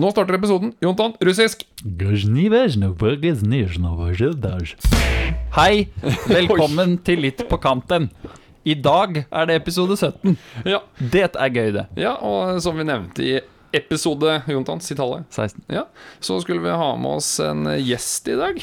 [0.00, 0.70] Nå starter episoden.
[0.80, 1.66] Jontan, russisk.
[5.56, 5.88] Hei,
[6.30, 8.08] velkommen til Litt på kanten.
[8.64, 10.36] I dag er det episode 17.
[10.68, 10.80] Ja.
[11.00, 11.84] Det er gøy, det.
[12.00, 13.34] ja, og som vi nevnte i
[13.76, 15.26] episode Jontan, si tallet.
[15.36, 15.66] 16.
[15.72, 15.84] Ja,
[16.24, 18.60] så skulle vi ha med oss en gjest i dag.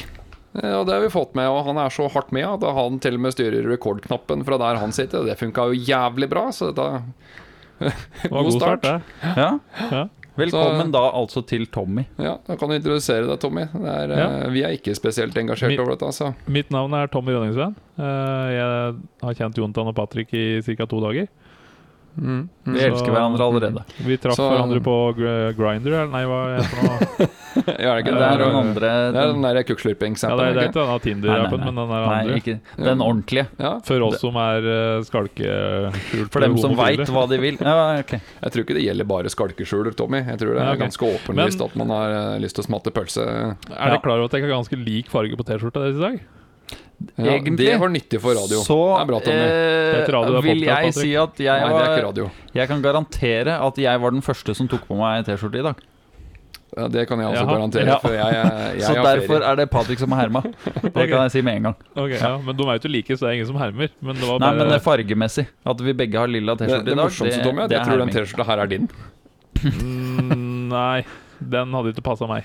[0.58, 2.98] Eh, Og det har vi fått med, og han er så hardt med at han
[3.04, 5.26] til og med styrer rekordknappen fra der han sitter.
[5.28, 6.90] Det funka jo jævlig bra, så dette
[7.78, 9.50] Det var god start, start Ja.
[9.92, 10.06] Ja.
[10.38, 12.04] Velkommen da altså til Tommy.
[12.22, 13.64] Ja, da kan du introdusere deg, Tommy.
[13.72, 14.26] Det er, Ja.
[14.44, 16.34] eh, Vi er ikke spesielt engasjert mitt, over dette, altså.
[16.46, 17.74] Mitt navn er Tommy Rønningsven.
[17.98, 20.86] Eh, Jeg har kjent Jontan og Patrick i ca.
[20.86, 21.26] to dager.
[22.18, 22.48] Mm.
[22.68, 23.82] Vi Så- elsker hverandre allerede.
[24.04, 27.28] Vi traff Så- hverandre på gr- Grinder, eller nei, hva heter det nå?
[27.58, 30.46] Ja, er det Det er noen den andre Det er den, der Ja, kukkslurpingsappen, det,
[30.46, 30.78] er- det er ikke?
[30.78, 32.36] den denne Tinder-appen, men den er Nei, andre.
[32.38, 33.46] ikke den ordentlige.
[33.58, 34.68] Ja, For oss som er
[35.08, 37.58] skalkeskjul For dem som veit hva de vil.
[37.60, 38.20] Ja, okay.
[38.42, 40.22] jeg tror ikke det gjelder bare skalkeskjuler, Tommy.
[40.26, 40.82] Jeg tror det Ja, er ok.
[40.86, 43.22] ganske åpenlyst at man har eh, lyst til å smatte pølse.
[43.26, 43.88] Er Ja.
[43.94, 46.20] dere klar over at jeg har ganske lik farge på T-skjorta deres i dag?
[46.98, 48.58] Ja, Egentlig det var nyttig for radio.
[48.66, 49.44] Så det er bra, Tommy.
[49.46, 50.96] eh, radio, vil podcast, jeg Patrick.
[50.98, 52.30] si at jeg, Nei, det er ikke var, radio.
[52.58, 55.84] jeg kan garantere at jeg var den første som tok på meg T-skjorte i dag.
[56.76, 57.52] Ja, det kan jeg også Jaha.
[57.54, 57.98] garantere, Ja.
[58.02, 59.50] for jeg, jeg, jeg Så har derfor ferie.
[59.52, 60.42] er det Patrick som har herma.
[60.42, 61.06] Det okay.
[61.08, 61.76] kan jeg si med en gang.
[61.96, 62.32] Okay, ja.
[62.44, 63.88] Men de er jo ikke like, så det er ingen som hermer.
[64.02, 65.46] Men det var Nei, men det er fargemessig.
[65.64, 67.96] At vi begge har lilla T-skjorte i dag, morsomste, Tommy, er at det jeg tror
[67.96, 68.14] tror den.
[68.18, 68.88] T-skjorta her er din.
[69.62, 71.04] mm, Nei,
[71.40, 72.44] den hadde ikke passa meg.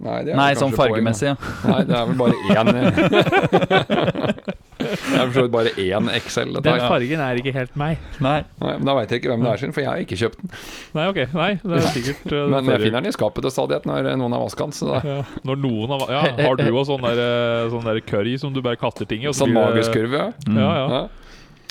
[0.00, 1.36] Nei, det er Nei, sånn fargemessig, ja.
[1.68, 2.66] Nei, det er vel bare én
[4.80, 6.54] Det er for så vidt bare én XL.
[6.64, 6.86] Den her.
[6.88, 8.00] fargen er ikke helt meg.
[8.22, 8.38] Nei.
[8.62, 10.40] Nei, men Da veit jeg ikke hvem det er sin, for jeg har ikke kjøpt
[10.40, 10.52] den.
[10.96, 11.20] Nei, ok.
[11.36, 14.36] Nei, det er sikkert uh, Men jeg finner den i skapet til stadighet når noen
[14.36, 15.04] har vaska den.
[15.10, 15.18] Ja,
[15.50, 18.62] når noen har Ja, har du òg sånn der, eh, sånn der curry som du
[18.64, 19.28] bare kaster ting i?
[19.28, 20.32] og så sånn blir det- magisk kurve, ja.
[20.48, 20.60] Mm.
[20.64, 21.02] Ja, ja.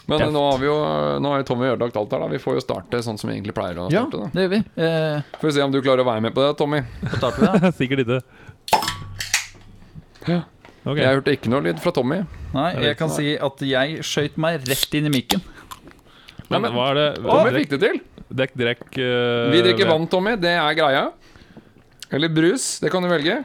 [0.10, 0.18] Ja.
[0.18, 0.34] Men Deft.
[0.34, 0.76] nå har vi jo
[1.22, 2.28] Nå har jo Tommy ødelagt alt her, da.
[2.34, 4.24] Vi får jo starte sånn som vi egentlig pleier å Ja, starte.
[4.26, 4.62] da det gjør vi.
[4.84, 6.82] Eh, Får vi se om du klarer å være med på det, Tommy.
[7.18, 7.72] starter vi, da.
[7.80, 8.22] Sikkert ikke.
[10.28, 10.42] Ja.
[10.88, 10.98] Ok.
[10.98, 12.22] Jeg hørte ikke noe lyd fra Tommy.
[12.54, 15.42] Nei, Jeg jeg kan si at jeg skøyt meg rett inn i mikken.
[16.50, 18.00] Men men- hva er det Tommy fikk det til.
[18.30, 20.36] Dekk, drekk eh, Vi drikker vann, Tommy.
[20.38, 21.12] Det er greia.
[22.12, 22.80] Eller brus.
[22.80, 23.44] Det kan du velge.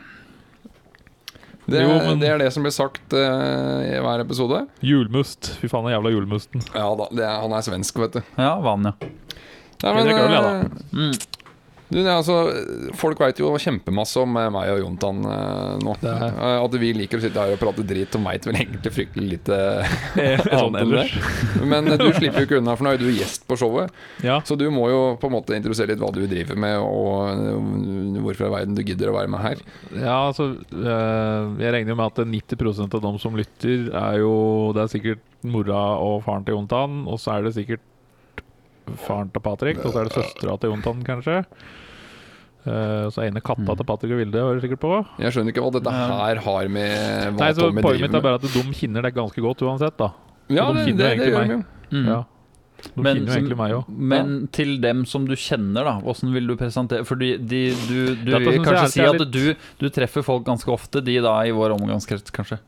[1.66, 4.66] Det, Jo, men- det er det som blir sagt uh, i hver episode.
[4.84, 5.54] Julmust.
[5.62, 6.60] Fy faen, den jævla julmusten.
[6.74, 8.22] Ja da, det er, han er svensk, vet du.
[8.36, 8.92] Ja, vann, ja.
[9.84, 10.42] Nei, da.
[10.60, 11.14] eh, Mm.
[11.90, 12.34] Du, det altså,
[12.96, 15.94] folk veit jo kjempemasse om eh, meg og Jontan eh, nå.
[16.00, 19.28] Eh, At vi liker å sitte her og prate drit og veit vel egentlig fryktelig
[19.34, 19.58] lite
[20.58, 21.04] annet enn det.
[21.68, 23.92] Men du slipper jo ikke unna, for nå er du gjest på showet.
[24.24, 24.40] Ja.
[24.48, 28.48] Så du må jo på en måte introdusere litt hva du driver med, og hvorfor
[28.48, 29.62] i verden du gidder å være med her.
[29.98, 34.34] ja, altså Jeg regner jo med at 90% av dem som lytter, er jo
[34.74, 37.84] Det er sikkert mora og faren til Jontan, og så er det sikkert
[39.06, 41.44] faren til Patrick, og så er det søstera til Jontan, kanskje.
[42.64, 43.76] Uh, så ene katta Mm.
[43.76, 44.92] til Patrick og Vilde var det sikkert på.
[45.20, 48.46] Jeg skjønner ikke hva dette her har med Nei, så Poenget mitt er bare at
[48.46, 50.08] de kjenner deg ganske godt uansett, da.
[50.48, 51.48] Ja, de det, kjenner det, det gjør meg.
[51.48, 51.64] de jo.
[52.00, 52.06] Mm.
[52.08, 52.22] Ja.
[52.84, 53.84] De Men, kjenner jo egentlig meg òg.
[53.88, 58.30] men til dem som du kjenner, da, åssen vil du presentere Fordi de, du, du
[58.32, 61.52] Dette vil kanskje si at litt- du, du treffer folk ganske ofte, de da i
[61.52, 62.58] vår omgangskrets, kanskje?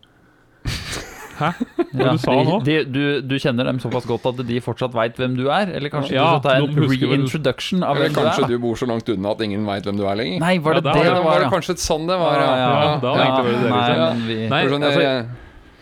[1.36, 1.50] Hæ?
[1.96, 2.56] Ja, du sa de, nå?
[2.64, 5.70] De, du, du kjenner dem såpass godt at de fortsatt veit hvem du er?
[5.76, 8.26] Eller kanskje Ja, du skal ta en reintroduction av hvem du er?
[8.30, 10.40] kanskje du bor så langt unna at ingen veit hvem du er lenger.
[10.44, 11.38] Nei, var det Ja, det det det var, var?
[11.40, 11.54] det ja?
[11.56, 12.52] kanskje sånn det var, ja.
[12.56, 12.68] ja,
[13.02, 13.98] da ja, det, Nei, liksom.
[14.18, 15.26] men vi Nei, altså, jeg-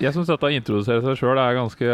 [0.05, 1.87] Jeg syns dette å introdusere seg sjøl er ganske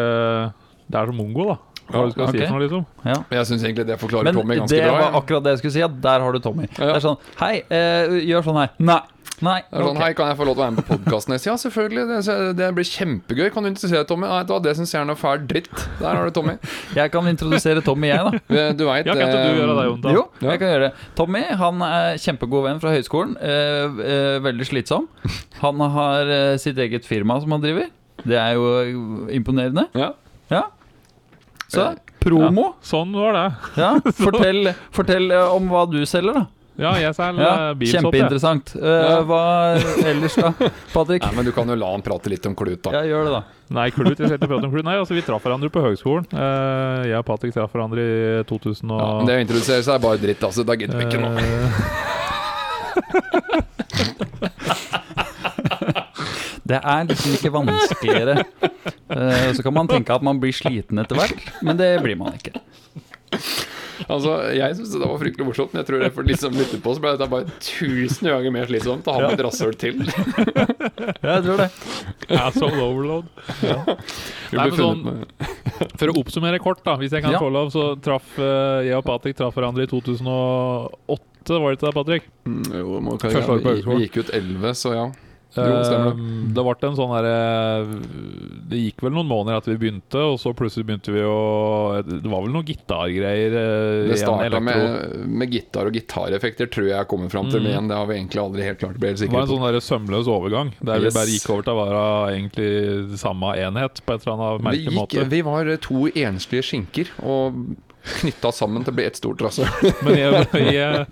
[0.91, 1.56] Det er som mongo, da.
[1.91, 2.38] Hva du skal okay.
[2.41, 2.84] si for noe, liksom.
[3.04, 3.16] ja.
[3.34, 4.99] jeg syns egentlig det forklarer Men Tommy ganske det bra.
[5.10, 6.69] var akkurat det jeg skulle si, at der har du Tommy.
[6.78, 6.84] Ja.
[6.87, 8.70] Det er sånn Hei, eh, gjør sånn her.
[8.78, 9.00] Nei.
[9.41, 9.61] Nei.
[9.71, 10.03] Det er sånn, okay.
[10.11, 11.34] Hei, kan jeg få lov til å være med på podkasten?
[11.49, 12.03] Ja, selvfølgelig.
[12.27, 13.47] Det, det blir kjempegøy.
[13.55, 14.28] Kan du interessere Tommy?
[14.28, 15.71] Nei, det, det syns jeg er noe fæl dritt.
[16.01, 16.56] Der har du Tommy.
[17.01, 18.43] Jeg kan introdusere Tommy, jeg, da.
[18.61, 20.11] Eh, Du veit Ja, kan ikke du gjøre det, Jon?
[20.19, 20.50] Jo, Ja.
[20.50, 21.06] jeg kan gjøre det.
[21.17, 23.33] Tommy han er kjempegod venn fra høyskolen.
[23.41, 25.09] Eh, eh, veldig slitsom.
[25.62, 27.89] Han har eh, sitt eget firma som han driver.
[28.21, 29.87] Det er jo imponerende.
[29.97, 30.12] Ja.
[30.53, 30.67] Ja.
[31.70, 32.75] Så promo.
[32.85, 33.47] Sånn var det.
[33.81, 33.93] Ja.
[34.25, 36.49] Fortell, fortell om hva du selger, da.
[36.78, 38.06] Ja, jeg selger Ja, ja, bilsopp.
[38.06, 38.75] Kjempeinteressant.
[38.78, 39.17] Uh, Ja.
[39.26, 39.40] Hva
[40.06, 40.52] ellers, da?
[40.94, 41.22] Patrick?
[41.26, 42.90] Nei, men du kan jo la han prate litt om klut, da.
[42.99, 43.43] Ja, gjør det, da.
[43.81, 44.14] Nei, klut.
[44.14, 44.87] Jeg skal ikke prate om klut.
[44.87, 46.26] Nei, altså, vi traff hverandre på høgskolen.
[46.32, 49.94] Uh, jeg og Patrick traff hverandre i 2000 og Ja, men det å introdusere seg
[49.99, 50.64] er bare dritt, altså.
[50.69, 51.31] Da gidder vi ikke nå.
[56.70, 58.44] Det er liksom ikke vanskeligere.
[59.11, 62.37] Uh, så kan man tenke at man blir sliten etter hvert, men det blir man
[62.38, 62.61] ikke.
[64.08, 66.81] Altså, Jeg syns det var fryktelig morsomt, men jeg tror det for de som lytter
[66.85, 70.00] på, så ble dette bare tusen ganger mer slitsomt å ha med et rasshøl til.
[71.20, 71.69] Ja, jeg tror det.
[72.37, 73.29] Asshole overload.
[73.64, 73.79] Ja.
[74.56, 75.25] Nei, sånn-
[76.00, 77.41] For å oppsummere kort, da hvis jeg kan Ja.
[77.41, 81.87] få lov, så traff uh, jeg og Patrick traff hverandre i 2008 var det ikke
[81.88, 82.29] det, Patrick?
[82.47, 85.06] Mm, Jo, må, på vi, vi gikk ut 11, så ja.
[85.56, 85.97] Jo, det.
[85.99, 87.99] Eh, ble en sånn derre
[88.70, 92.31] Det gikk vel noen måneder etter vi begynte, og så plutselig begynte vi å Det
[92.31, 97.11] var vel noen gitargreier eh, Det starta med, med gitar og gitareffekter, tror jeg jeg
[97.11, 97.64] kommer fram til.
[97.64, 97.70] Mm.
[97.75, 100.75] Men det har vi egentlig aldri helt klart Det var en sånn der sømløs overgang,
[100.81, 101.14] der Yes.
[101.14, 102.02] vi bare gikk over til å være
[102.37, 105.29] egentlig samme enhet på et eller annet merkelig måte.
[105.31, 107.56] vi var to enslige skinker og
[108.20, 109.69] knytta sammen til å bli ett stort rasshøl.
[110.06, 111.06] Men jeg, jeg,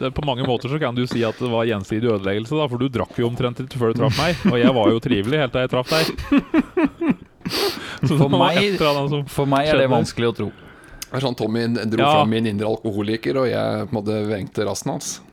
[0.00, 2.80] det, på mange måter så kan du si at det var gjensidig ødeleggelse, da, for
[2.80, 5.54] du drakk jo omtrent litt før du traff meg, og jeg var jo trivelig helt
[5.56, 6.04] til jeg traff deg.
[8.08, 8.80] Så For meg-
[9.28, 10.48] For meg er det vanskelig å tro.
[11.04, 12.10] Det er sånn Tommy dro Ja.
[12.18, 15.12] fram min indre alkoholiker, og jeg på en måte vrengte rassen hans.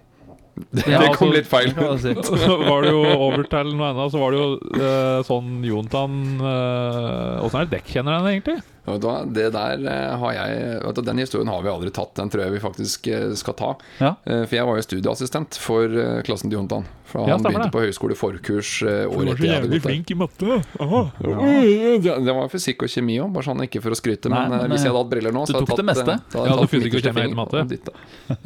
[0.75, 1.97] Det, Ja, det kom altså, litt feil kan.
[1.97, 6.17] Så var det jo over til noe annet, så var det jo eh, sånn Jontan
[6.43, 8.57] Åssen er det dekk kjenner den egentlig?
[8.81, 12.15] Det der eh, har jeg Den historien har vi aldri tatt.
[12.17, 13.69] Den tror jeg vi faktisk eh, skal ta.
[13.99, 14.15] Ja.
[14.25, 16.87] Eh, For jeg var jo studieassistent for klassen til Jontan.
[17.05, 17.73] For han ja, begynte det.
[17.75, 20.59] på høyskole forkurs året etter jeg hadde jævlig gått flink i matte.
[20.79, 22.13] Ja.
[22.21, 24.31] Det var fysikk og kjemi òg, bare sånn ikke for å skryte.
[24.31, 26.15] Nei, men, men, hvis jeg hadde hatt briller nå, så hadde tok tatt, det meste.
[26.15, 27.65] Ja, jeg du tatt fysikk og kjemi fing matte.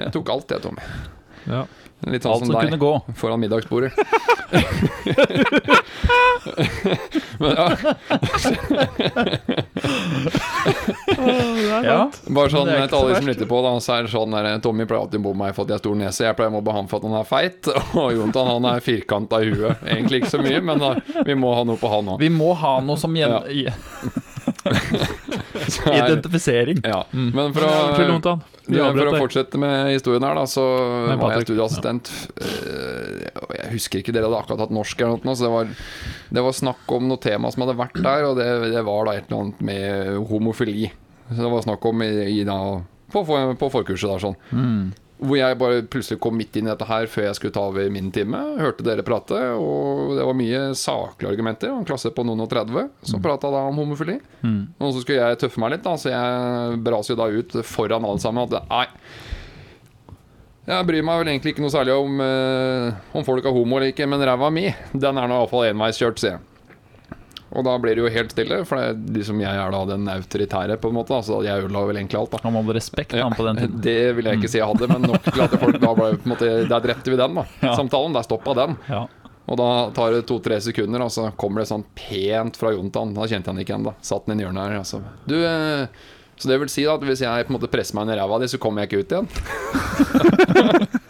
[0.02, 0.90] Jeg tok alt, jeg, Tommy.
[1.50, 1.64] Ja.
[2.06, 2.94] Litt sånn Alt som som deg kunne gå.
[3.18, 3.92] foran middagsbordet.
[7.40, 7.70] men ja,
[11.84, 12.10] Ja.
[12.30, 14.86] bare sånn til alle de som lytter på, da, så er det sånn der, Tommy
[14.90, 16.26] pleier alltid å mobbe meg for at jeg har stor nese.
[16.28, 17.62] Jeg pleier å mobbe han for at han er feit.
[18.02, 19.84] Og Jontan han er firkanta i huet.
[19.86, 20.94] Egentlig ikke så mye, men da,
[21.26, 22.22] vi må ha noe på han òg.
[22.24, 23.40] Vi må ha noe som gjen...
[26.00, 26.82] Identifisering.
[26.84, 27.72] Ja, men for å
[28.66, 30.64] Det, for å fortsette med historien her, da, så
[31.12, 32.12] Nei, var jeg studieassistent.
[32.42, 33.46] Ja.
[33.60, 35.72] Jeg husker ikke, dere hadde akkurat hatt norsk eller noe, så det var,
[36.38, 39.16] det var snakk om noe tema som hadde vært der, og det, det var da
[39.20, 40.90] et eller annet med homofili.
[41.30, 42.60] Så det var snakk om i, i da,
[43.14, 44.38] på, på forkurset der, sånn.
[44.54, 44.86] Mm.
[45.16, 47.88] Hvor jeg bare plutselig kom midt inn i dette her før jeg skulle ta over
[47.94, 48.40] min time.
[48.60, 51.72] Hørte dere prate, og det var mye saklige argumenter.
[51.72, 54.18] En klasse på noen og 30 som prata da om homofili.
[54.44, 54.76] Mm.
[54.76, 58.08] Og så skulle jeg tøffe meg litt, da, så jeg braser jo da ut foran
[58.08, 58.88] alle sammen at nei
[60.68, 63.94] Jeg bryr meg vel egentlig ikke noe særlig om, eh, om folk er homo eller
[63.94, 66.55] ikke, men ræva mi, den er nå iallfall enveiskjørt, sier jeg.
[67.56, 70.10] Og da blir det jo helt stille, for det er liksom jeg er da den
[70.12, 71.16] autoritære, på en måte.
[71.16, 72.42] Altså jeg ødela vel egentlig alt, da.
[72.44, 73.78] Han hadde respekt Ja, han på den tiden.
[73.86, 76.28] Det vil jeg ikke si jeg hadde, men nok til at folk da ble på
[76.28, 77.46] en måte Der drepte vi den, da.
[77.64, 77.76] Ja.
[77.80, 78.18] Samtalen.
[78.18, 78.76] Der stoppa den.
[78.92, 79.06] Ja.
[79.46, 83.14] Og da tar det to-tre sekunder, og så kommer det sånn pent fra Jontan.
[83.16, 83.96] Da kjente jeg han ikke igjen, da.
[84.04, 84.80] Satt han i hjørnet her.
[84.82, 85.04] Altså.
[85.30, 85.86] Du, eh,
[86.36, 88.20] så det vil si da at hvis jeg på en måte presser meg inn i
[88.20, 89.28] ræva di, så kommer jeg ikke ut igjen?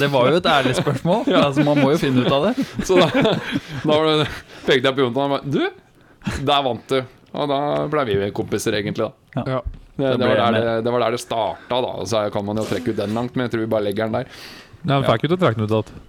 [0.00, 1.26] Det var jo et ærlig spørsmål.
[1.36, 2.64] Altså, man må jo finne ut av det.
[2.88, 4.26] Så da, da var det,
[4.66, 7.00] pekte jeg på Jontan og bare Du, der vant du.
[7.30, 7.60] Og da
[7.92, 9.10] ble vi kompiser, egentlig.
[9.34, 9.60] da Ja.
[10.00, 11.90] Det, det, var, der det, det var der det starta, da.
[12.08, 14.22] Så kan man jo trekke ut den langt, men jeg tror vi bare legger den
[14.22, 14.38] der.
[14.88, 16.06] Nei, vi fikk ikke trekke den ut igjen.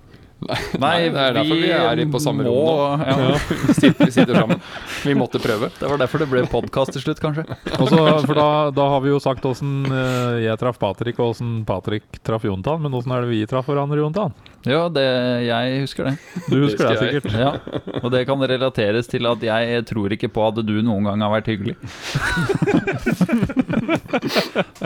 [0.82, 2.86] Nei, det er derfor vi er på samme rom nå.
[3.06, 3.34] Ja.
[3.68, 4.62] Vi sitter, sitter sammen.
[5.06, 5.70] Vi måtte prøve.
[5.78, 7.46] Det var derfor det ble podkast til slutt, kanskje.
[7.78, 11.60] Også, for da, da har vi jo sagt åssen eh, jeg traff Patrick, og åssen
[11.68, 12.82] Patrick traff Jontan.
[12.82, 14.34] Men åssen er det vi traff hverandre, Jontan?
[14.68, 15.06] Ja, det,
[15.48, 16.14] jeg husker det.
[16.46, 17.34] Du husker det husker sikkert.
[17.34, 17.52] Ja,
[18.04, 21.34] Og det kan relateres til at jeg tror ikke på at du noen gang har
[21.34, 21.76] vært hyggelig.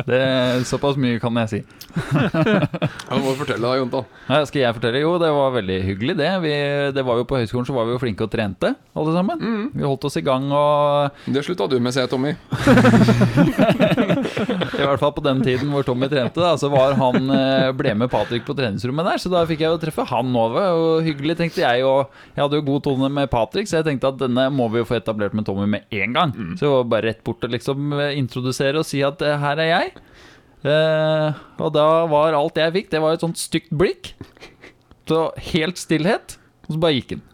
[0.06, 0.22] Det,
[0.70, 1.60] såpass mye kan jeg si.
[3.06, 4.02] Ja, må du fortelle da, Jonta.
[4.50, 5.00] Skal jeg fortelle?
[5.04, 6.30] Jo, det var veldig hyggelig, det.
[6.44, 6.54] Vi,
[6.96, 9.38] det var jo På høyskolen så var vi jo flinke og trente, alle sammen.
[9.76, 12.32] Vi holdt oss i gang og Det slutta du med, ser jeg, Tommy.
[14.76, 17.96] I hvert fall på den tiden hvor Tommy trente, da, så var han eh, ble
[17.98, 19.18] med Patrick på treningsrommet der.
[19.22, 20.58] Så da fikk jeg jo treffe han òg.
[20.62, 21.84] Og hyggelig, tenkte jeg.
[21.88, 24.82] Og jeg hadde jo god tone med Patrick, så jeg tenkte at denne må vi
[24.82, 26.34] jo få etablert med Tommy med en gang.
[26.60, 29.62] Så jeg var bare rett bort og liksom eh, introdusere og si at eh, her
[29.64, 29.94] er jeg.
[30.66, 34.16] Eh, og da var alt jeg fikk, det var et sånt stygt blikk.
[35.06, 37.26] Så helt stillhet, og så bare gikk han.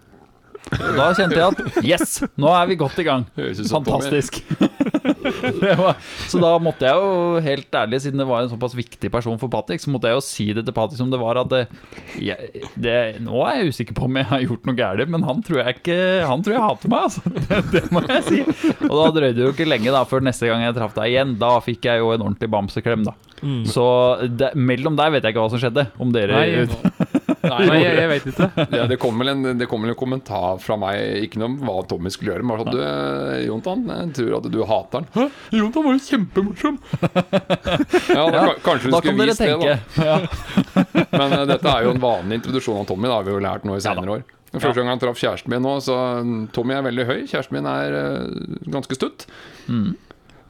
[0.72, 3.26] Og da kjente jeg at yes, nå er vi godt i gang.
[3.36, 4.40] Fantastisk.
[5.82, 5.98] var,
[6.30, 9.52] så da måtte jeg jo helt ærlig, siden det var en såpass viktig person for
[9.52, 11.62] Patrick, så måtte jeg jo si det til Patrick som det var at det,
[12.22, 15.42] jeg, det, Nå er jeg usikker på om jeg har gjort noe galt, men han
[15.46, 15.98] tror jeg ikke
[16.30, 17.22] Han tror jeg hater meg, altså.
[17.52, 18.40] Det, det må jeg si.
[18.88, 21.34] Og da drøyde det jo ikke lenge da før neste gang jeg traff deg igjen.
[21.42, 23.16] Da fikk jeg jo en ordentlig bamseklem, da.
[23.42, 23.64] Mm.
[23.70, 23.86] Så
[24.30, 25.88] det, mellom der vet jeg ikke hva som skjedde.
[26.02, 27.10] Om dere Nei,
[27.52, 28.48] Nei jeg, jeg vet ikke.
[28.80, 31.76] Ja, det kom vel en, det kom en kommentar fra meg, ikke noe om hva
[31.90, 35.08] Tommy skulle gjøre, men bare Du, eh, Jontan, jeg tror at du hater han.
[35.18, 35.26] Hæ?
[35.60, 36.78] Jontan var jo kjempemorsom!
[38.16, 39.80] ja, da, ka- kanskje du Da skulle vist det, tenke.
[39.96, 40.06] da.
[40.06, 40.20] Ja.
[41.18, 43.66] Men uh, dette er jo en vanlig introduksjon av Tommy, da har vi jo lært
[43.68, 44.24] nå i senere år.
[44.52, 45.96] Første gang han traff kjæresten min nå, så
[46.28, 47.20] mm, Tommy er veldig høy.
[47.32, 49.28] Kjæresten min er uh, ganske stutt.
[49.72, 49.92] Mm.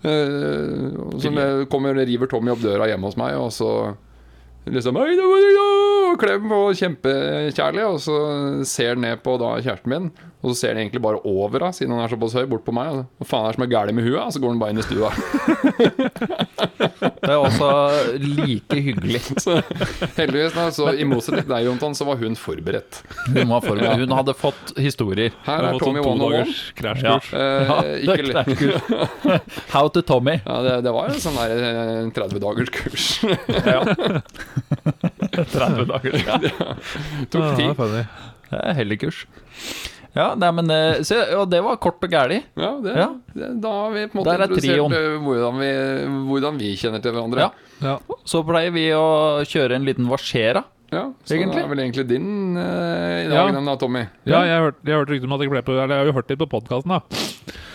[0.02, 1.30] Uh, så
[1.70, 3.70] kommer, river Tommy opp døra hjemme hos meg, og så
[4.70, 5.00] liksom
[6.22, 7.86] Klem og kjempekjærlig.
[7.88, 8.18] Og så
[8.68, 11.94] ser ned på da kjæresten min, og så ser han egentlig bare over henne, siden
[11.94, 13.04] han er såpass høy, bort på meg.
[13.22, 14.18] Hva faen er det som er galt med huet?
[14.24, 15.10] Og så går han bare inn i stua.
[17.22, 17.68] Det er også
[18.22, 19.22] like hyggelig.
[19.46, 19.52] Så
[20.18, 23.00] heldigvis, da, så i motsetning til deg, Jontan, så var hun forberedt.
[23.30, 24.02] Hun, var forberedt.
[24.02, 25.32] hun hadde fått historier.
[25.46, 26.56] Her er Tommy sånn one on one.
[26.78, 27.30] krasjkurs.
[27.38, 29.40] Eh, Ja, ikke det er.
[29.76, 30.36] How to Tommy.
[30.46, 33.06] Ja, det, det var en sånn der eh, 30 dagers kurs.
[35.32, 36.12] 30 dager.
[36.12, 36.52] Tok Ja, det
[37.40, 37.76] er tid.
[37.78, 38.04] funny.
[38.52, 39.22] Det er helligkurs.
[40.16, 42.42] Ja, nei, men så, se, Og det var kort og gæli.
[42.60, 43.08] Ja, det, Ja.
[43.34, 45.72] det, da har vi på en måte er introdusert eh, hvordan vi,
[46.28, 47.46] hvordan vi kjenner til hverandre.
[47.48, 47.50] Ja.
[47.82, 48.18] Ja.
[48.28, 49.06] Så pleier vi å
[49.48, 50.66] kjøre en liten Varsera.
[50.92, 51.56] Ja, så Egentlig.
[51.56, 53.46] det er vel egentlig din uh, i Ja.
[53.48, 54.02] den da, Tommy.
[54.28, 56.02] Ja, jeg har hørt, jeg har hørt rykter om at jeg ble på Eller jeg
[56.02, 57.00] har jo hørt litt på podkasten, da.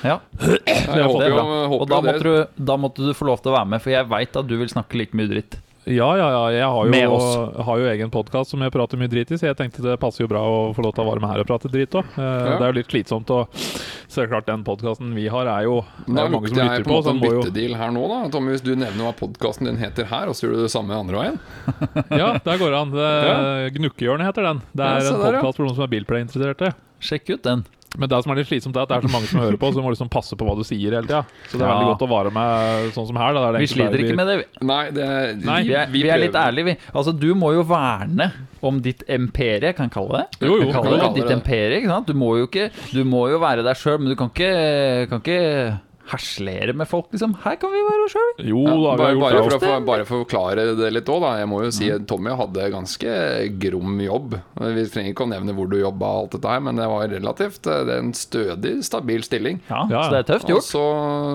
[0.05, 0.61] Ja, Jeg
[0.99, 1.45] det håper er bra.
[1.73, 4.11] Og da måtte, du, da måtte du få lov til å være med, for jeg
[4.13, 5.57] veit at du vil snakke like mye dritt.
[5.87, 6.47] Ja, ja, ja.
[6.51, 7.19] Jeg har jo,
[7.63, 10.25] har jo egen podkast som jeg prater mye drit i, så jeg tenkte det passer
[10.25, 12.09] jo bra å få lov til å være med her og prate drit òg.
[12.19, 12.57] Ja.
[12.57, 15.69] Det er jo litt slitsomt å Så det er klart, den podkasten vi har, er
[15.69, 15.77] jo
[16.09, 16.97] det Da er mange som lytter på en på.
[16.97, 18.19] måte på en den må byttedeal her nå, da.
[18.35, 20.99] Tommy, hvis du nevner hva podkasten din heter her, og så gjør du det samme
[20.99, 21.41] andre veien.
[22.21, 22.99] Ja, der går det an.
[22.99, 23.39] Ja.
[23.77, 24.65] Gnukkehjørnet heter den.
[24.75, 26.75] Det er ja, en podkast for noen som er bilpleierinteresserte.
[26.99, 27.63] Sjekk ut den.
[27.99, 29.71] Men det som er litt slitsomt, er at det er så mange som hører på,
[29.73, 31.23] så du må liksom passe på hva du sier hele tida.
[31.49, 31.75] Så det er Ja.
[31.79, 33.33] veldig godt å vare med sånn som her.
[33.35, 34.37] Da, Vi sliter ikke med det.
[34.39, 34.67] vi.
[34.67, 36.77] Nei, det Nei, Vi er, vi er litt ærlige, vi.
[36.95, 40.27] Altså, du må jo verne om ditt imperie, kan jeg kalle det?
[40.49, 41.37] Jo, jo, Kan kalle kan det ditt det.
[41.39, 42.07] imperie, ikke sant?
[42.07, 45.21] Du må jo ikke Du må jo være deg sjøl, men du kan ikke, kan
[45.21, 47.33] ikke harselere med folk, liksom.
[47.43, 48.33] Her kan vi være oss sjøl.
[48.47, 49.59] Jo da, vi har bare, gjort bare, det.
[49.63, 51.33] for å, bare for å forklare det litt òg, da.
[51.41, 53.17] Jeg må jo si at Tommy hadde ganske
[53.65, 54.37] grom jobb.
[54.63, 57.11] Vi trenger ikke å nevne hvor du jobba, og alt dette her, men det var
[57.11, 59.61] relativt eh, Det er en stødig, stabil stilling.
[59.71, 60.69] Ja, Ja, så det er tøft Og gjort.
[60.71, 60.85] så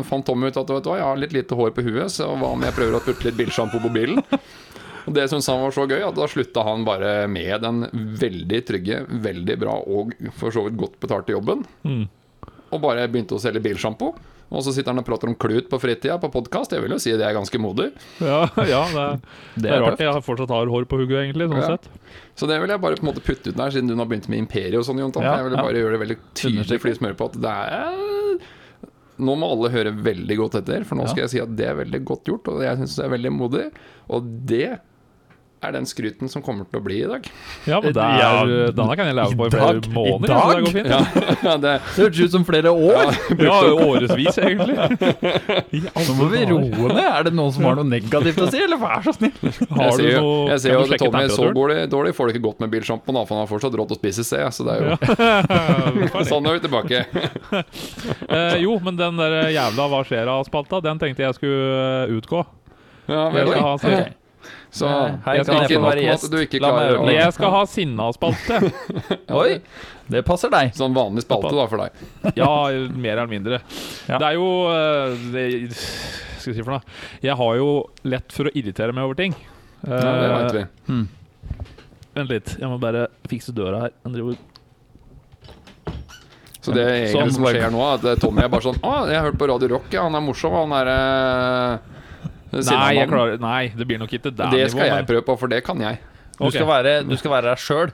[0.08, 2.32] fant Tommy ut at vet du hva, jeg har litt lite hår på huet, så
[2.32, 4.24] hva om jeg prøver å putte litt bilsjampo på bilen?
[5.08, 7.86] Og Det syntes han var så gøy at da slutta han bare med den
[8.22, 11.64] veldig trygge, veldig bra og for så vidt godt betalte jobben.
[11.82, 12.04] Mm.
[12.72, 14.12] Og bare begynte å selge bilsjampo.
[14.52, 16.74] Og så sitter han og prater om klut på fritida på podkast.
[16.76, 17.88] Jeg vil jo si det er ganske modig.
[18.20, 19.22] Ja, ja det, er,
[19.64, 21.48] det er rart jeg fortsatt har hår på hugget, egentlig.
[21.54, 21.70] Sånn Ja.
[21.78, 21.88] sett.
[22.36, 24.10] Så det vil jeg bare på en måte putte ut der, siden du nå har
[24.12, 25.00] begynt med Imperiet og sånn.
[25.00, 27.56] Ja, jeg vil bare gjøre det veldig tydelig for de som hører på, at det
[27.78, 28.08] er
[29.22, 31.76] Nå må alle høre veldig godt etter, for nå skal jeg si at det er
[31.78, 33.66] veldig godt gjort, og jeg syns det er veldig modig.
[34.10, 34.64] Og det
[35.62, 37.28] er den skryten som kommer til å bli i dag.
[37.70, 38.30] Ja, men der, Ja,
[38.74, 39.90] denne kan jeg leve på i flere dag?
[39.94, 40.26] måneder.
[40.26, 40.56] I dag?
[40.56, 40.90] det går fint.
[41.48, 43.12] Ja, det, Det hørtes ut som flere år.
[43.42, 44.78] Ja, årevis, egentlig.
[46.08, 47.02] Nå må vi roe ned.
[47.12, 49.34] Er det noen som har noe negativt å si, eller vær så snill?
[49.42, 52.30] jeg Har du ser jo, noe jeg ser jo at Tommy så dårlig, dårlig får
[52.30, 54.66] det ikke godt med bilsjampo, for han har fortsatt råd til å spise C, så
[54.68, 56.24] det er jo.
[56.32, 57.04] Sånn er vi tilbake.
[58.30, 61.78] Eh, jo, men den der jævla Hva skjer av-spalta, den tenkte jeg skulle
[62.08, 62.44] eh, utgå.
[63.10, 64.18] Ja, Jeg vel, skal ha, Ok.
[64.72, 64.88] Så
[65.26, 66.36] Hei, jeg skal ikke nok være gjest?
[66.46, 67.14] ikke La meg øve.
[67.16, 68.60] jeg skal ha sinna-spalte.
[69.42, 69.58] Oi,
[70.12, 70.72] det passer deg.
[70.78, 72.06] Sånn vanlig spalte da for deg.
[72.40, 72.52] Ja,
[72.96, 73.60] mer eller mindre.
[74.08, 74.18] Ja.
[74.22, 77.00] Det er jo eh, det, skal jeg si for noe?
[77.26, 77.72] Jeg har jo
[78.08, 79.36] lett for å irritere meg over ting.
[79.88, 81.02] Ja, det Eh, vet vi.
[82.14, 83.94] Vent litt, jeg må bare fikse døra her.
[84.06, 84.36] Han driver
[86.62, 89.18] Så det er egentlig Sånn som skjer nå, at Tommy er bare sånn Å, jeg
[89.18, 91.91] har hørt på Radio Rock, ja, han er morsom, han er eh,
[92.52, 95.62] Nei, klarer, nei, det blir nok ikke det Det skal jeg prøve på, for det
[95.64, 96.00] kan jeg.
[96.38, 96.58] Du okay.
[96.60, 97.94] skal være, du skal være deg sjøl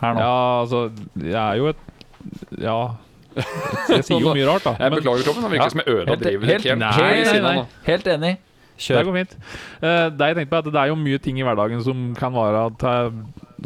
[0.00, 0.22] her nå.
[0.22, 0.80] Ja, altså
[1.20, 1.84] Jeg er jo et
[2.62, 2.78] Ja.
[3.36, 4.76] Jeg sier jo mye rart, da.
[4.80, 6.64] Jeg men- beklager, kroppen, det virker ja, som jeg Helt, overdriver helt.
[6.64, 7.66] Helt, Nei, nei, nei.
[7.84, 8.36] helt enig.
[8.76, 9.34] Det går fint.
[9.80, 12.14] Eh, det jeg tenkte på er at det er jo mye ting i hverdagen som
[12.18, 13.12] kan være til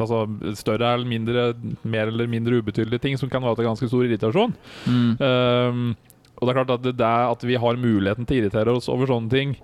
[0.01, 0.23] Altså
[0.57, 1.53] større eller mindre,
[1.83, 4.55] mer eller mindre ubetydelige ting som kan være til ganske stor irritasjon.
[4.87, 5.19] Mm.
[5.19, 5.97] Um,
[6.39, 8.89] og det er klart at det der at vi har muligheten til å irritere oss
[8.89, 9.57] over sånne ting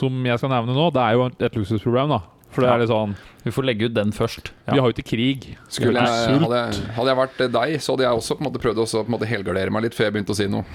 [0.00, 2.22] som jeg skal nevne nå, det er jo et luksusproblem, da.
[2.50, 3.12] For det er litt sånn
[3.44, 4.50] Vi får legge ut den først.
[4.66, 5.44] Vi har jo ikke krig.
[5.70, 8.62] Skulle jeg, hadde, jeg, hadde jeg vært deg, så hadde jeg også på en måte
[8.64, 8.82] prøvd
[9.14, 10.66] måte helgardere meg litt før jeg begynte å si noe.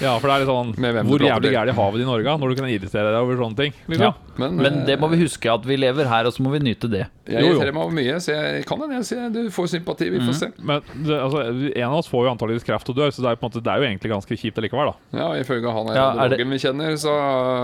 [0.00, 2.48] Ja, for det er litt sånn Hvor jævlig gærent har vi det i Norge når
[2.54, 3.72] du kan irritere deg over sånne ting?
[3.86, 4.06] Liksom?
[4.08, 4.12] Ja.
[4.40, 6.60] Men, Men det må eh, vi huske, at vi lever her, og så må vi
[6.64, 7.02] nyte det.
[7.28, 10.08] Jeg irriterer meg over mye, så jeg kan hende jeg du får sympati.
[10.10, 10.26] Vi Mm.
[10.30, 10.48] får se.
[10.64, 11.42] Men det, altså,
[11.76, 13.62] en av oss får jo antakeligvis kreft og dør, så det er, på en måte,
[13.62, 14.94] det er jo egentlig ganske kjipt likevel da.
[15.20, 17.12] Ja, ifølge han er Ja, er det- radiologen vi kjenner, så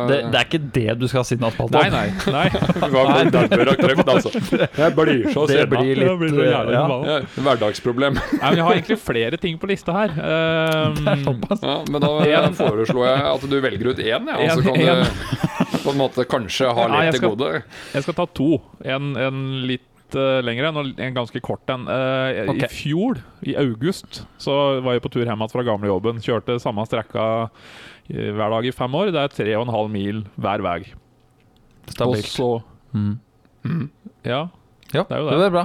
[0.09, 2.09] Det, det er ikke det du skal ha sinnaspalte Nei, nei.
[2.33, 2.49] nei.
[3.37, 4.31] Det for kreft, altså?
[4.77, 6.85] Jeg blir så Det blir litt blir så jævlig ja.
[6.87, 8.15] Ja, hverdagsproblem.
[8.15, 10.13] Nei, men jeg har egentlig flere ting på lista her.
[10.67, 12.09] Um, Ja, men da
[12.59, 15.03] foreslår jeg at du velger ut én, ja, og så kan en.
[15.05, 17.63] du på en måte kanskje ha litt til gode.
[17.95, 18.49] jeg skal ta to.
[18.85, 21.87] En, en litt uh, lengre en, og en ganske kort en.
[21.91, 22.67] Uh, okay.
[22.67, 26.23] I fjor, i august, så var jeg på tur hjem igjen fra gamlejobben.
[26.25, 27.27] Kjørte samme strekka
[28.11, 29.13] eh, hver dag i fem år.
[29.15, 30.81] Det er tre og en halv mil hver vei.
[31.87, 32.33] Og Stabilt.
[32.33, 32.51] så
[32.97, 33.19] Mm.
[34.25, 34.47] Ja.
[34.95, 35.47] Ja, Det er jo det det.
[35.49, 35.65] er bra.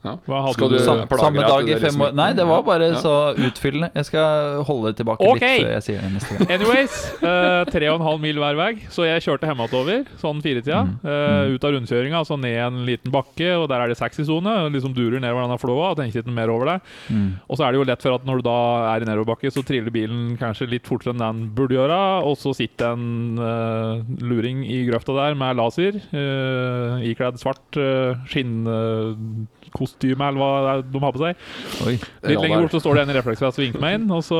[0.00, 0.14] Ja.
[0.24, 0.78] Hva hadde Skal du?
[0.78, 2.14] du- samme, samme dag i fem liksom år.
[2.16, 3.00] Nei, det var bare Ja.
[3.00, 3.90] så utfyllende.
[3.94, 5.58] Jeg skal holde det tilbake okay.
[5.58, 6.50] litt før jeg sier det neste gang.
[6.50, 10.80] Anyways, eh, tre og en halv mil hver vei, så jeg kjørte hjemover sånn firetida.
[10.88, 10.96] Mm.
[11.04, 14.72] Uh, ut av rundkjøringa, altså ned en liten bakke, og der er det 60-sone.
[14.72, 16.80] Liksom durer nedover denne flåa og tenker ikke mer over det.
[17.10, 17.40] Mm.
[17.48, 18.58] Og så er det jo lett for at når du da
[18.94, 22.54] er i nedoverbakke, så triller bilen kanskje litt fortere enn den burde gjøre, og så
[22.56, 28.16] sitter en uh, luring i grøfta der med laser, uh, ikledd svart uh,
[29.90, 31.44] skinnkostyme, eller hva de har på seg.
[31.86, 31.94] Oi.
[32.28, 34.38] Litt lenger bort så står det en i refleksvest og vinker meg inn, og så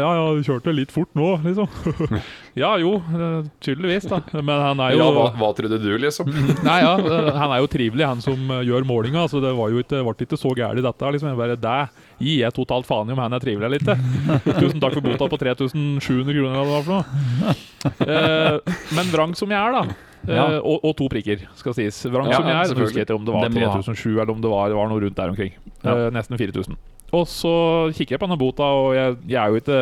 [0.00, 1.68] Ja, ja, du kjørte litt fort nå, liksom.
[2.62, 4.20] ja, jo, eh, tydeligvis, da.
[4.40, 6.30] Men han er jo Ja, hva, hva trodde du, liksom?
[6.66, 9.26] Nei, ja, eh, han er jo trivelig, han som eh, gjør målinga.
[9.30, 11.14] Så det var jo ikke, ble ikke så gærent, dette.
[11.16, 11.32] Liksom.
[11.32, 11.78] Jeg bare, det
[12.20, 13.96] gir jeg totalt faen i om han er trivelig eller ikke.
[14.60, 16.94] Tusen takk for bota på 3700 kroner, eller hva det var for
[17.40, 17.58] noe.
[18.04, 20.09] Eh, men vrang som jeg er, da.
[20.28, 20.44] Eh, Ja.
[20.60, 21.98] og, og to prikker, skal sies.
[22.10, 23.74] Vrang som jeg er, husker jeg ikke om det var Det må du ha.
[23.80, 25.54] 3007 eller om det var, det var noe rundt der omkring.
[25.84, 26.76] Eh, nesten 4000.
[27.12, 27.52] Og så
[27.96, 29.78] kikker jeg på denne bota, og jeg, jeg er jo ikke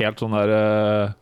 [0.00, 1.12] helt sånn der eh,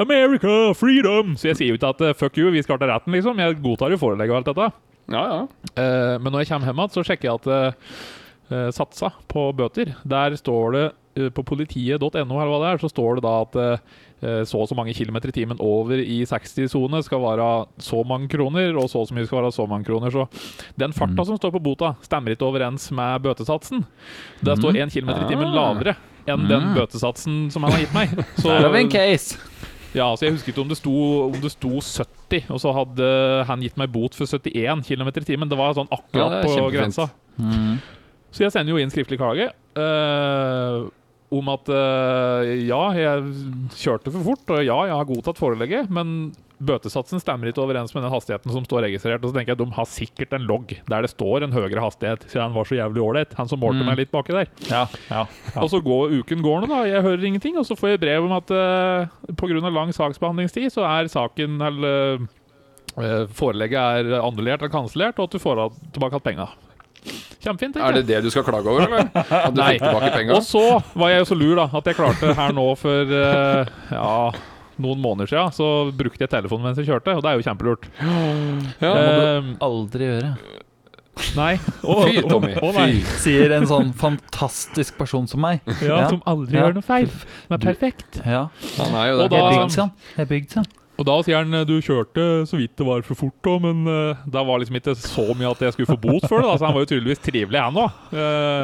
[0.00, 1.34] America, freedom!
[1.36, 3.38] Så jeg sier jo ikke at eh, fuck you, vi skal til retten, liksom.
[3.42, 4.70] Jeg godtar jo forelegget og alt dette.
[5.12, 5.42] Ja, ja.
[5.76, 9.94] Eh, men når jeg kommer hjem igjen, så sjekker jeg at eh, satsa på bøter
[10.08, 10.84] Der står det
[11.18, 14.00] eh, på politiet.no eller hva det er, så står det da at eh,
[14.46, 17.48] så og så mange kilometer i timen over i 60-sone skal være
[17.82, 20.10] så mange kroner, og så og så mye skal være så mange kroner.
[20.14, 20.28] Så
[20.78, 21.26] den farta Mm.
[21.26, 23.84] som står på bota, stemmer ikke overens med bøtesatsen.
[24.42, 25.54] Det står 1 km i timen Ah.
[25.54, 25.96] lavere
[26.28, 26.74] enn den Mm.
[26.76, 28.08] bøtesatsen som han har gitt meg.
[28.38, 29.38] Så, Der en case.
[29.94, 33.44] ja, så Jeg husker ikke om det, sto, om det sto 70, og så hadde
[33.46, 35.48] han gitt meg bot for 71 km i timen.
[35.48, 37.10] Det var sånn akkurat er på grensa.
[37.38, 37.78] Mm.
[38.30, 40.88] Så jeg sender jo inn skriftlig klage eh,
[41.32, 43.34] om at uh, ja, jeg
[43.80, 48.04] kjørte for fort, og ja, jeg har godtatt forelegget, men bøtesatsen stemmer ikke overens med
[48.04, 49.22] den hastigheten som står registrert.
[49.24, 51.82] Og så tenker jeg at de har sikkert en logg der det står en høyere
[51.82, 53.88] hastighet, siden han var så jævlig ålreit, han som målte Mm.
[53.90, 54.52] meg litt baki der.
[54.70, 55.24] Ja, ja.
[55.58, 56.84] Og så går uken går nå, da.
[56.86, 57.58] Jeg hører ingenting.
[57.58, 59.70] Og så får jeg brev om at uh, pga.
[59.70, 62.22] lang saksbehandlingstid, så er saken eller
[62.94, 66.48] uh, Forelegget er annullert eller kansellert, og at du får tilbake igjen penga.
[67.42, 67.76] Kjempefint.
[67.82, 69.08] Er det det du skal klage over, eller?
[69.18, 69.72] At du Nei.
[69.74, 70.36] fikk tilbake penga?
[70.38, 70.62] Og så
[70.94, 74.14] var jeg jo så lur, da, at jeg klarte her nå for uh, ja,
[74.82, 77.88] noen måneder siden, så brukte jeg telefonen mens jeg kjørte, og det er jo kjempelurt.
[78.80, 80.34] Ja, du Aldri gjøre.
[81.36, 81.50] nei.
[81.84, 82.54] Oh, Fy, Tommy.
[82.56, 83.00] Oh, oh, nei.
[83.02, 83.16] Fy.
[83.26, 85.60] Sier en sånn fantastisk person som meg.
[85.82, 86.06] Ja, Ja.
[86.14, 86.68] Som aldri Ja.
[86.68, 87.10] gjør noe feil.
[87.50, 88.22] Men perfekt.
[88.24, 88.46] Ja.
[88.78, 89.36] Han er jo Og det.
[89.42, 89.92] Jeg er bygd sånn.
[90.16, 90.70] Jeg er bygd sånn.
[91.02, 94.20] Og da sier han du kjørte så vidt det var for fort, da, men uh,
[94.30, 96.46] det var liksom ikke så mye at jeg skulle få bot for det.
[96.46, 96.58] Da.
[96.60, 97.98] Så han var jo tydeligvis trivelig, han òg.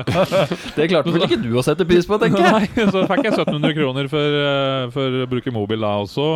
[0.79, 2.69] Det klarte vel ikke du å sette pris på, tenker jeg.
[2.77, 5.97] Nei, så fikk jeg 1700 kroner for, uh, for å bruke mobil da.
[6.05, 6.29] Og så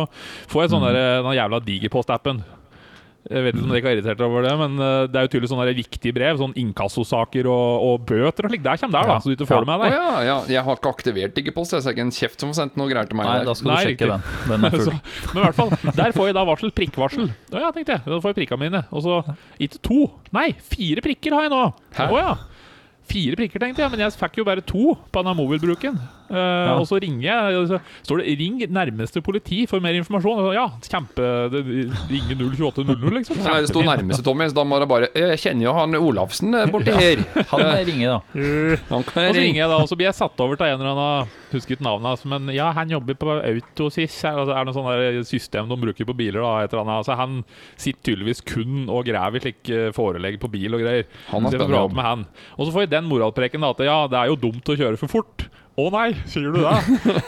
[0.51, 2.43] får jeg sånn der, den jævla Digipost-appen.
[3.23, 5.49] Jeg vet ikke om dere er irritert over det, men eh, det er jo tydelig
[5.53, 6.39] sånne viktige brev.
[6.41, 8.63] Sånn inkassosaker og, og bøter og slik.
[8.65, 9.95] Der kommer der, da, så du ikke får det med deg.
[9.95, 12.79] ja, ja, jeg har ikke aktivert Digipost, jeg ser ikke en kjeft som har sendt
[12.79, 13.29] noe greier til meg.
[13.29, 13.47] Nei, der.
[13.47, 14.25] da skal du Nei, sjekke den.
[14.51, 15.29] Den er Så, full.
[15.31, 16.73] men i hvert fall, der får jeg da varsel.
[16.81, 17.29] Prikkvarsel.
[17.31, 18.05] Å ja, tenkte jeg.
[18.09, 18.83] Da får jeg prikka mine.
[18.91, 19.21] Og så
[19.63, 20.01] ikke to,
[20.35, 21.63] nei, fire prikker har jeg nå.
[22.09, 22.33] Å ja.
[23.13, 25.97] Fire prikker, tenkte jeg, men jeg fikk jo bare to på denne mobilbruken.
[26.33, 30.39] Eh, Og så ringer jeg, og så står det 'ring nærmeste politi for mer informasjon'.
[30.41, 31.61] Og så, ja, kjempe det,
[32.09, 33.37] Ringe 02800, liksom.
[33.43, 36.53] Nei, det sto nærmeste Tommy, så da må det bare Jeg kjenner jo han Olafsen
[36.55, 37.21] eh, borti her.
[37.53, 38.19] Han må ringe, da.
[38.93, 40.79] Han kan Og så ringer jeg da, og så blir jeg satt over til en
[40.81, 44.15] eller annen Husker ikke navnet hans, men ja, han jobber på Autosys.
[44.25, 46.41] Altså, er det noe sånn system de bruker på biler?
[46.41, 47.03] da, et eller annet.
[47.03, 47.43] Altså, Han
[47.77, 51.05] sitter tydeligvis kun og graver slik eh, forelegg på bil og greier.
[51.29, 51.93] Han har jeg spennende jobb.
[51.93, 52.25] med han.
[52.57, 54.97] Og så får jeg den moralpreken da, at ja, det er jo dumt å kjøre
[54.97, 55.45] for fort.
[55.73, 56.73] Å nei, sier du det?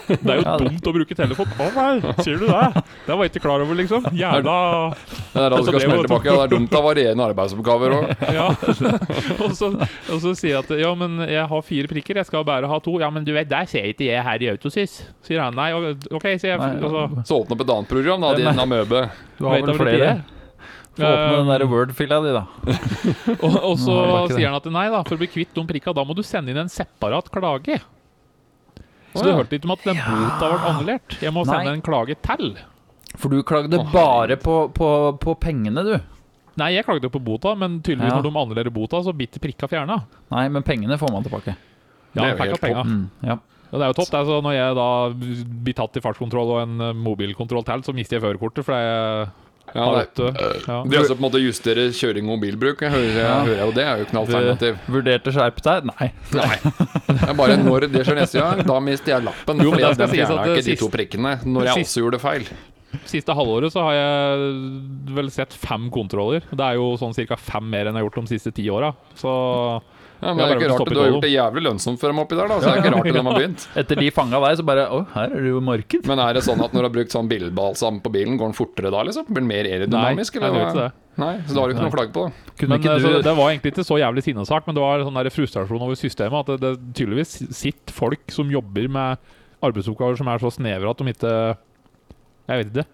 [0.05, 1.49] Det er jo Ja, dumt å bruke telefon.
[1.57, 2.83] Å nei, sier du det?
[3.07, 4.05] Det var jeg ikke klar over, liksom.
[4.13, 4.57] Jævla
[4.93, 6.29] Det er Altså, det tilbake.
[6.29, 8.11] Det er dumt å ha varierende arbeidsoppgaver òg.
[8.35, 8.51] Ja.
[9.41, 12.45] og, så, og så sier jeg at ja, men jeg har fire prikker, jeg skal
[12.45, 12.99] bare ha to.
[13.01, 14.99] Ja, men du vet, der ser jeg ikke jeg her i Autosys.
[15.25, 15.57] Sier han.
[15.57, 15.71] Nei,
[16.13, 16.61] OK, sier jeg.
[16.61, 19.07] Nei, Altså, Så åpne opp et annet program, da, din amøbe.
[19.39, 20.13] Du har vet vel flere?
[20.95, 22.45] Få åpne den Eh, der Word-fila di, da.
[23.45, 23.97] Og, og så
[24.31, 26.53] sier han at nei da, for å bli kvitt de prikka, da må du sende
[26.53, 27.81] inn en separat klage.
[29.15, 31.17] Så du hørte ikke om at den bota ble annullert?
[31.23, 31.55] Jeg må Nei.
[31.55, 32.51] sende en klage til.
[33.15, 34.89] For du klagde Å, bare på, på,
[35.23, 35.95] på pengene, du.
[36.59, 38.19] Nei, jeg klagde på bota, men tydeligvis Ja.
[38.19, 40.01] når de annullerer bota, så biter prikka fjerna.
[40.31, 41.55] Nei, men pengene får man tilbake.
[42.15, 42.83] Det Ja, er jo fikk penga.
[42.87, 43.37] Mm, ja.
[43.71, 44.11] Ja, det er jo topp.
[44.11, 44.89] Det er når jeg da
[45.65, 49.27] blir tatt i fartskontroll og en mobilkontroll til, så mister jeg førerkortet fordi jeg
[49.75, 50.25] Ja, vet du.
[50.25, 50.77] Ja.
[50.87, 52.81] De altså på en måte justere kjøring og mobilbruk.
[52.85, 53.39] Jeg hører, jeg Ja.
[53.43, 54.77] hører jo det er jo ikke noe alternativ.
[54.85, 55.89] Du vurderte skjerp deg?
[55.91, 56.07] Nei.
[56.31, 56.55] Nei.
[57.09, 59.59] Det er bare når det skjer neste gang, da mister jeg lappen.
[59.65, 62.47] Jo, fordi sies fjerna ikke de to prikkene når jeg også gjorde feil.
[63.03, 66.45] Siste halvåret så har jeg vel sett fem kontroller.
[66.47, 67.35] Det er jo sånn ca.
[67.35, 68.93] fem mer enn jeg har gjort de siste ti åra.
[69.19, 69.81] Så
[70.21, 72.19] Ja, men det er ikke rart at Du har gjort det jævlig lønnsomt for dem
[72.23, 72.55] oppi der, da.
[72.59, 73.65] Så det er ikke rart at de har begynt.
[73.81, 76.07] Etter de fanga deg, så bare Å, her er det jo marked.
[76.09, 78.57] Men er det sånn at når du har brukt sånn bilbalsam på bilen, går den
[78.57, 79.27] fortere da, liksom?
[79.29, 80.39] Blir den mer aerodynamisk?
[80.39, 80.87] Nei, jeg vet det.
[81.15, 82.25] Nei, så da har du ikke noe flagg på.
[82.59, 84.83] Kunne Men ikke eh, så du Det var egentlig ikke så jævlig sinnesak, men det
[84.83, 86.41] var sånn der frustrasjon over systemet.
[86.41, 89.31] At det, det tydeligvis sitter folk som jobber med
[89.63, 91.33] arbeidsoppgaver som er så snevre at de ikke
[92.51, 92.87] Jeg vet ikke.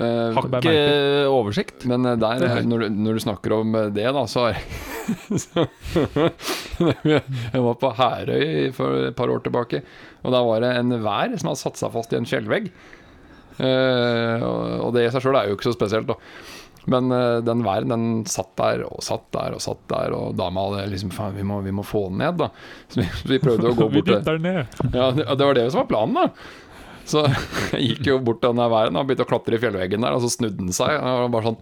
[0.00, 0.76] Eh, Har ikke
[1.28, 1.84] oversikt?
[1.90, 4.60] Men eh, der, er- når, du- når du snakker om eh, det, da, så er
[5.38, 5.66] så-
[6.80, 9.82] Jeg var på Herøy for et par år tilbake,
[10.24, 12.70] og da var det en vær som hadde satt seg fast i en fjellvegg.
[13.60, 16.16] Uh, og og det i seg sjøl er jo ikke så spesielt, da.
[16.90, 20.64] Men uh, den væren den satt der og satt der og satt der, og dama
[20.70, 22.48] hadde liksom Faen, vi vi må få den ned, da.
[22.88, 25.90] Så vi, vi prøvde å gå bort til ja, det, det var det som var
[25.92, 26.56] planen, da.
[27.10, 30.16] Så jeg gikk jo bort til den væren og begynte å klatre i fjellveggen der,
[30.16, 30.96] og så snudde den seg.
[30.96, 31.60] Og bare sånn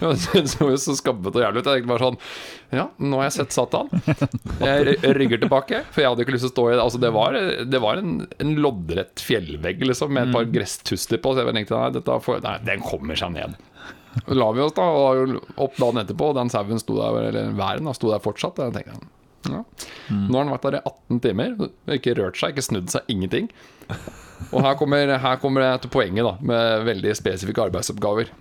[0.32, 1.68] Det så jo så skabbet og jævlig ut.
[1.68, 2.18] Jeg tenkte bare sånn
[2.72, 3.90] Ja, nå har jeg sett Satan.
[4.60, 6.76] Jeg rygger tilbake, for jeg hadde ikke lyst til å stå i.
[6.80, 7.36] Altså, det var,
[7.68, 11.80] det var en, en loddrett fjellvegg liksom, med et par gresstuster på, så jeg tenkte
[11.80, 13.58] nei, får, nei, den kommer seg ned.
[14.34, 17.86] La vi oss da og opp dagen etterpå, og den sauen sto der, eller væren
[17.86, 18.58] da, sto der fortsatt.
[18.58, 19.10] Og jeg tenkte
[19.48, 19.62] ja.
[20.12, 21.54] Nå har den vært der i 18 timer,
[21.96, 23.48] ikke rørt seg, ikke snudd seg, ingenting.
[24.50, 28.32] Og her kommer, her kommer det til poenget, da, med veldig spesifikke arbeidsoppgaver.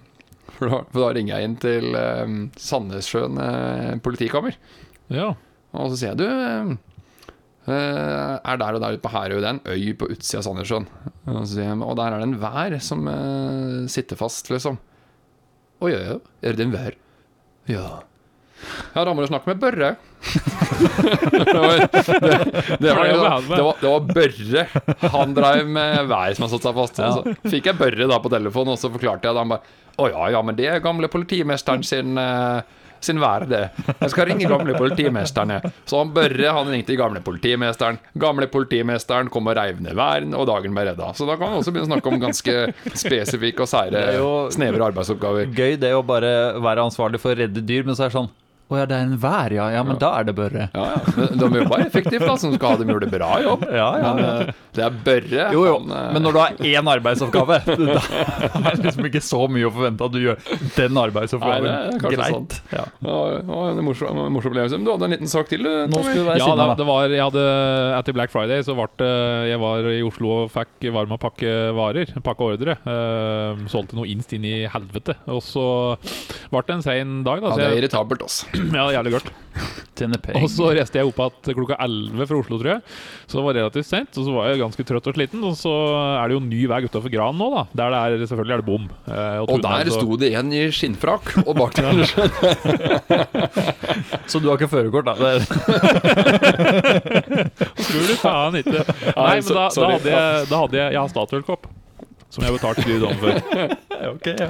[0.58, 4.58] For da, for da ringer jeg inn til eh, Sandnessjøen eh, politikammer.
[5.14, 5.34] Ja.
[5.78, 6.72] Og så sier jeg du eh,
[7.70, 9.38] eh, er der og der ute på Herøy.
[9.40, 10.90] Det er en øy på utsida av Sandnessjøen.
[11.30, 14.80] Og, så sier jeg, og der er det en vær som eh, sitter fast, liksom.
[15.80, 16.20] Å ja, ja.
[16.44, 16.98] Er det en vær?
[17.70, 17.88] Ja.
[18.96, 19.94] Ja, da må du snakke med Børre.
[20.20, 22.04] Det, var, det,
[22.80, 24.66] det, var, det, var, det, var, Børre.
[25.14, 27.00] Han drev med vær som har satt seg fast.
[27.00, 27.12] Ja.
[27.16, 29.46] så fikk jeg Børre da på telefon, og så forklarte jeg det.
[29.46, 32.60] Han bare Å ja, ja, men det er gamle politimesteren sin uh,
[33.00, 33.62] sin vær, det.
[33.88, 35.54] Jeg skal ringe gamle politimesteren.
[35.56, 35.72] jeg.
[35.88, 38.00] Så han Børre han ringte gamle politimesteren.
[38.20, 41.14] Gamle politimesteren kom og reiv ned væren, og dagen ble redda.
[41.16, 42.58] Så da kan man også begynne å snakke om ganske
[43.06, 44.04] spesifikke og sære,
[44.56, 45.50] snevre arbeidsoppgaver.
[45.56, 48.32] Gøy det å bare være ansvarlig for å redde dyr, men så er det sånn
[48.70, 49.64] Å ja, det er en vær, ja.
[49.74, 50.68] Ja, men da er det Børre.
[50.78, 51.14] Ja, ja.
[51.18, 53.64] Men De jobber effektivt, da, som skal ha dem gjort det bra jobb.
[53.66, 54.34] Ja, ja, Men ja.
[54.44, 55.46] eh, det er Børre.
[55.56, 59.22] Jo, jo, han, eh, men når du har én arbeidsoppgave, da er det liksom ikke
[59.26, 60.44] så mye å forvente at du gjør
[60.76, 61.66] den arbeidsoppgaven.
[61.66, 62.38] Nei, det er kanskje Greit.
[62.38, 62.60] sant.
[62.76, 62.84] Ja.
[63.02, 63.16] det
[63.50, 64.78] var en morsom, morsom opplevelse.
[64.78, 66.70] Men du hadde en liten sak til, du, Nå skulle du være Ja, sinna, det,
[66.70, 66.78] da.
[66.84, 67.48] det var, jeg hadde,
[68.04, 69.10] etter Black Friday så ble det
[69.50, 72.14] Jeg var i Oslo og fikk varm og pakke varer.
[72.30, 72.78] Pakke ordre.
[72.86, 75.18] Eh, solgte noe inst inn i helvete.
[75.34, 75.66] Og så
[76.50, 77.50] ble en sein dag, da.
[77.54, 78.48] Ja, det er irritabelt, altså.
[78.78, 79.30] ja, jævlig gørt.
[80.40, 82.80] Og så reiste jeg opp igjen klokka 11 fra Oslo, tror jeg.
[83.28, 84.08] Så det var relativt sent.
[84.16, 85.42] Og så var jeg ganske trøtt og sliten.
[85.44, 85.74] Og så
[86.22, 87.66] er det jo ny vei utover Gran nå, da.
[87.82, 88.86] Der det er, selvfølgelig er det bom.
[88.88, 92.00] og, Og der så- sto det en i skinnfrakk, og bak der
[94.32, 95.20] Så du har ikke førerkort, da?
[95.20, 95.44] Det
[97.90, 98.80] Tror du faen ikke.
[98.80, 101.64] Nei, men da, da, hadde jeg, da hadde jeg Jeg har Statoil-kopp.
[102.30, 103.34] Som jeg betalte dyr dom for.
[104.14, 104.50] ok, ja.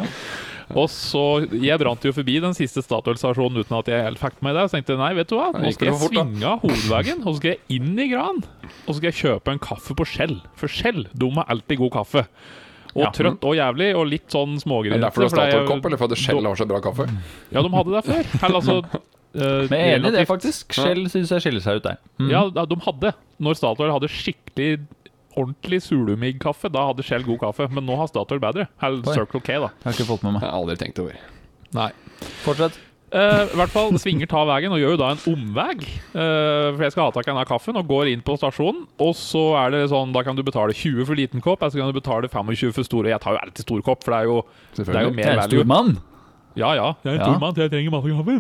[0.77, 4.53] Og så, Jeg brant jo forbi den siste Statoil-stasjonen uten at jeg helt fikk med
[4.58, 4.67] det.
[4.69, 7.36] Så tenkte jeg nei, vet du hva, nå skal jeg svinge av hovedveien, og så
[7.41, 8.41] skal jeg inn i Gran.
[8.86, 10.36] Og så skal jeg kjøpe en kaffe på Skjell.
[10.60, 12.25] For Skjell de har alltid god kaffe.
[12.95, 13.12] Og Ja.
[13.13, 15.01] trøtt og jævlig, og litt sånn smågrinete.
[15.01, 17.05] derfor du for har det Statoil-kopp, eller fordi Skjell har så bra kaffe?
[17.53, 18.45] Ja, de hadde det før.
[18.45, 20.73] Eller altså uh, Men jeg er enig i det, faktisk.
[20.73, 21.97] Skjell syns jeg skiller seg ut der.
[22.19, 22.29] Mm.
[22.34, 23.13] Ja, de hadde.
[23.39, 24.79] Når Statoil hadde skikkelig
[25.39, 27.69] ordentlig Sulumig-kaffe, da hadde Shell god kaffe.
[27.73, 28.67] Men nå har Statoil bedre.
[28.84, 29.71] Eller Circle K, da.
[29.80, 30.43] Jeg har ikke fått med meg.
[30.45, 31.17] Jeg har aldri tenkt over.
[31.78, 31.89] Nei.
[32.45, 32.78] Fortsett.
[33.10, 35.80] Uh, I hvert fall svinger ta veien og gjør jo da en omvei.
[36.13, 38.84] Uh, for jeg skal ha tak i denne kaffen og går inn på stasjonen.
[39.02, 41.82] Og så er det sånn, da kan du betale 20 for liten kopp, eller så
[41.82, 43.08] kan du betale 25 for stor.
[43.08, 44.38] Og jeg tar jo alltid stor kopp, for det er jo,
[44.78, 45.63] det er jo mer Jeg er en value.
[45.63, 45.91] stor mann.
[46.57, 47.27] Ja ja, jeg er en Ja.
[47.29, 48.38] tormann, jeg trenger masse kaffe.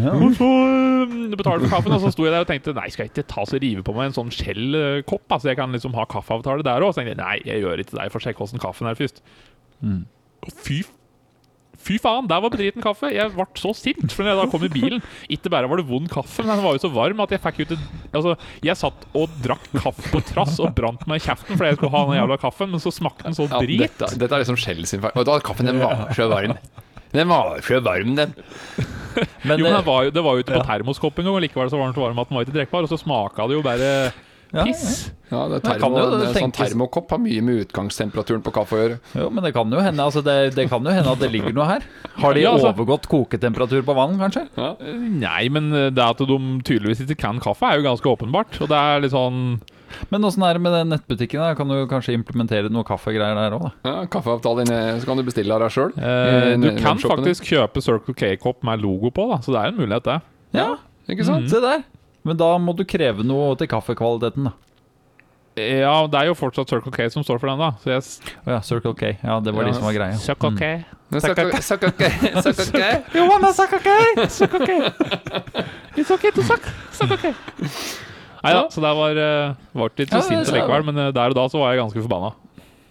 [0.00, 0.14] Ja.
[0.16, 2.88] Og så øh, betalte jeg for kaffen, og så sto jeg der og tenkte nei,
[2.90, 5.26] skal jeg ikke ta så rive på meg en sånn Shell-kopp?
[5.28, 6.94] Altså, jeg kan liksom ha kaffeavtale der òg.
[6.94, 9.20] Så tenkte jeg nei, jeg gjør ikke det, jeg får sjekke åssen kaffen er først.
[9.84, 10.04] Mm.
[10.48, 10.82] Og Fy
[11.84, 13.10] Fy faen, der var bedriten kaffe!
[13.12, 15.02] Jeg ble så sint for når jeg da kom i bilen.
[15.28, 17.58] Ikke bare var det vond kaffe, men den var jo så varm at jeg fikk
[17.60, 17.82] ut et
[18.14, 18.32] Altså,
[18.64, 21.92] jeg satt og drakk kaffe på trass og brant meg i kjeften fordi jeg skulle
[21.92, 24.80] ha den jævla kaffen, men så smakte den så Ja, dette, dette er liksom Shell
[24.88, 25.12] sin feil.
[25.12, 26.56] Og da, kaffen den var så varm.
[27.14, 28.34] Den var ikke varm, den.
[29.46, 30.68] Men, Jo, men eh, det var jo, det var jo ikke på Ja.
[30.72, 32.82] termoskopp engang, og likevel så var den så varm at den var ikke drikkbar.
[32.82, 33.90] Og så smaka det jo bare
[34.54, 35.12] piss.
[35.30, 35.58] Ja, ja.
[35.58, 38.98] ja termo, jo en sånn termokopp har mye med utgangstemperaturen på kaffe å gjøre.
[39.18, 41.54] Jo, men det kan jo hende altså det, det kan jo hende at det ligger
[41.54, 41.86] noe her.
[42.22, 44.44] Har de Ja, altså- overgått koketemperatur på vann, kanskje?
[45.14, 48.60] Nei, men det at de tydeligvis ikke kan kaffe, er jo ganske åpenbart.
[48.62, 49.60] Og det er litt sånn
[50.10, 51.40] Men åssen er det med den nettbutikken?
[51.42, 51.56] Der?
[51.58, 53.68] Kan du kanskje implementere noe kaffegreier der òg?
[53.86, 55.94] Ja, Kaffeavtale inne, så kan du bestille av deg sjøl.
[55.98, 59.80] Eh, du kan faktisk kjøpe Circle K-kopp med logo på, da, så det er en
[59.80, 60.20] mulighet, det.
[60.58, 60.68] Ja,
[61.10, 61.50] Ikke sant?
[61.52, 61.82] se der.
[62.24, 64.54] Men da må du kreve noe til kaffekvaliteten, da.
[65.54, 67.68] Ja, det er jo fortsatt Circle K som står for den, da.
[67.78, 68.02] Så jeg
[68.42, 69.12] oh, ja, Circle K.
[69.22, 70.16] Ja, det var Ja, de som var greia.
[70.18, 70.70] Circle K.
[71.12, 71.20] Mm.
[71.20, 74.28] så kan ikke- Johanna Circle K!
[74.28, 74.70] Circle K.
[75.96, 76.66] It's okay to suck.
[76.92, 77.34] Circle K.
[78.44, 81.38] Nei da, så der var, uh, var litt Ja, sint likevel, men eh, der og
[81.38, 82.34] da så var jeg ganske forbanna.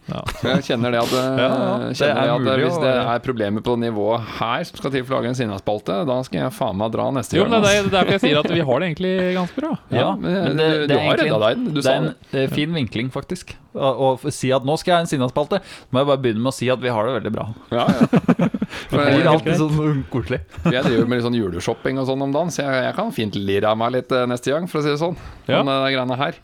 [0.43, 3.21] Jeg kjenner det at, eh, Ja, ja, kjenner er det at mulig hvis det er
[3.23, 6.53] problemer på nivået her som skal til for å lage en sinnaspalte, da skal jeg
[6.57, 7.53] faen meg dra neste Jo, gang.
[7.55, 9.71] men det er det er derfor jeg sier at vi har det egentlig ganske bra.
[9.95, 11.63] Ja, men, men du, det- du det er har redda deg.
[11.73, 12.43] Du Det er en det.
[12.43, 13.55] eh, fin vinkling, faktisk.
[13.73, 16.53] Å si at nå skal jeg ha en sinnaspalte, må jeg bare begynne med å
[16.53, 17.47] si at vi har det veldig bra.
[17.73, 18.49] Ja, ja.
[18.91, 20.41] For Det blir alltid sånn koselig.
[20.67, 23.35] jeg driver med litt sånn juleshopping og sånn om dagen, så jeg, jeg kan fint
[23.39, 25.17] lire av meg litt eh, neste gang, for å si det sånn.
[25.47, 25.61] Ja.
[25.63, 26.37] Om eh, de greiene her.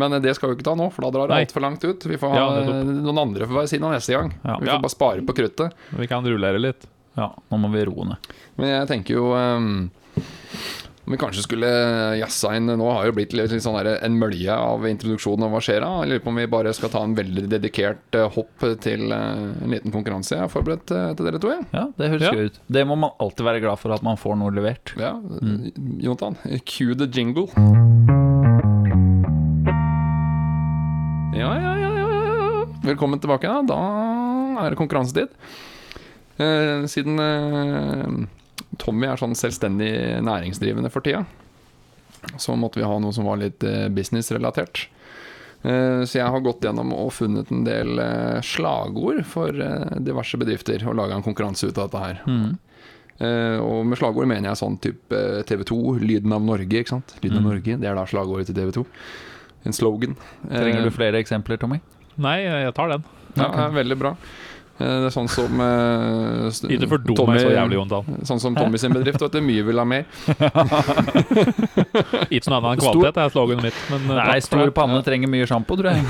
[0.00, 2.06] Men eh, det skal vi ikke ta nå, for da drar det altfor langt ut.
[2.08, 4.32] Vi får ha Ja, eh, noen andre for hver side av neste gang.
[4.42, 4.56] Ja.
[4.58, 4.80] Vi får Ja.
[4.86, 5.72] bare spare på kruttet.
[5.98, 6.88] Vi kan rullere litt.
[7.18, 8.30] Ja, nå må vi roe ned.
[8.56, 9.90] Men jeg tenker jo um,
[11.06, 11.66] om vi kanskje skulle
[12.20, 15.50] jazza inn Nå har det jo blitt litt, sånn der, en mølje av introduksjonen av
[15.56, 15.88] hva skjer da.
[16.04, 19.42] Jeg lurer på om vi bare skal ta en veldig dedikert eh, hopp til eh,
[19.64, 21.50] en liten konkurranse jeg har forberedt eh, til dere to.
[21.74, 21.88] Ja.
[21.98, 22.32] Det høres Ja.
[22.38, 22.60] gøy ut.
[22.70, 24.94] Det må man alltid være glad for at man får noe levert.
[25.00, 25.16] Ja,
[25.98, 27.48] Jonathan, cue the jingle.
[32.90, 33.46] Velkommen tilbake.
[33.46, 35.34] Da, da er det konkurransetid.
[36.40, 38.06] Eh, siden eh,
[38.80, 39.90] Tommy er sånn selvstendig
[40.26, 41.24] næringsdrivende for tida,
[42.40, 44.86] så måtte vi ha noe som var litt eh, businessrelatert.
[45.62, 50.40] Eh, så jeg har gått gjennom og funnet en del eh, slagord for eh, diverse
[50.40, 52.22] bedrifter, og laga en konkurranse ut av dette her.
[52.26, 52.50] Mm.
[53.20, 57.14] Eh, og med slagord mener jeg sånn type TV 2, Lyden av Norge, ikke sant?
[57.20, 57.50] Lyden av Mm.
[57.52, 58.86] Norge, det er da slagordet til TV 2.
[59.68, 60.16] En slogan.
[60.48, 61.82] Trenger du flere eksempler, Tommy?
[62.20, 63.04] Nei, jeg tar den.
[63.38, 64.14] Ja, er veldig bra.
[64.80, 68.00] Eh, det er sånn som uh, s- Ikke fordum meg så jævlig, Jontan.
[68.24, 69.40] Sånn som Tommy sin bedrift, vet du.
[69.44, 70.06] Mye vil ha mer.
[72.32, 73.76] Ikke noe annet enn Stor- kvalitet er sloganet mitt.
[73.92, 76.00] Men eh, Nei, stor panne trenger mye sjampo, tror jeg.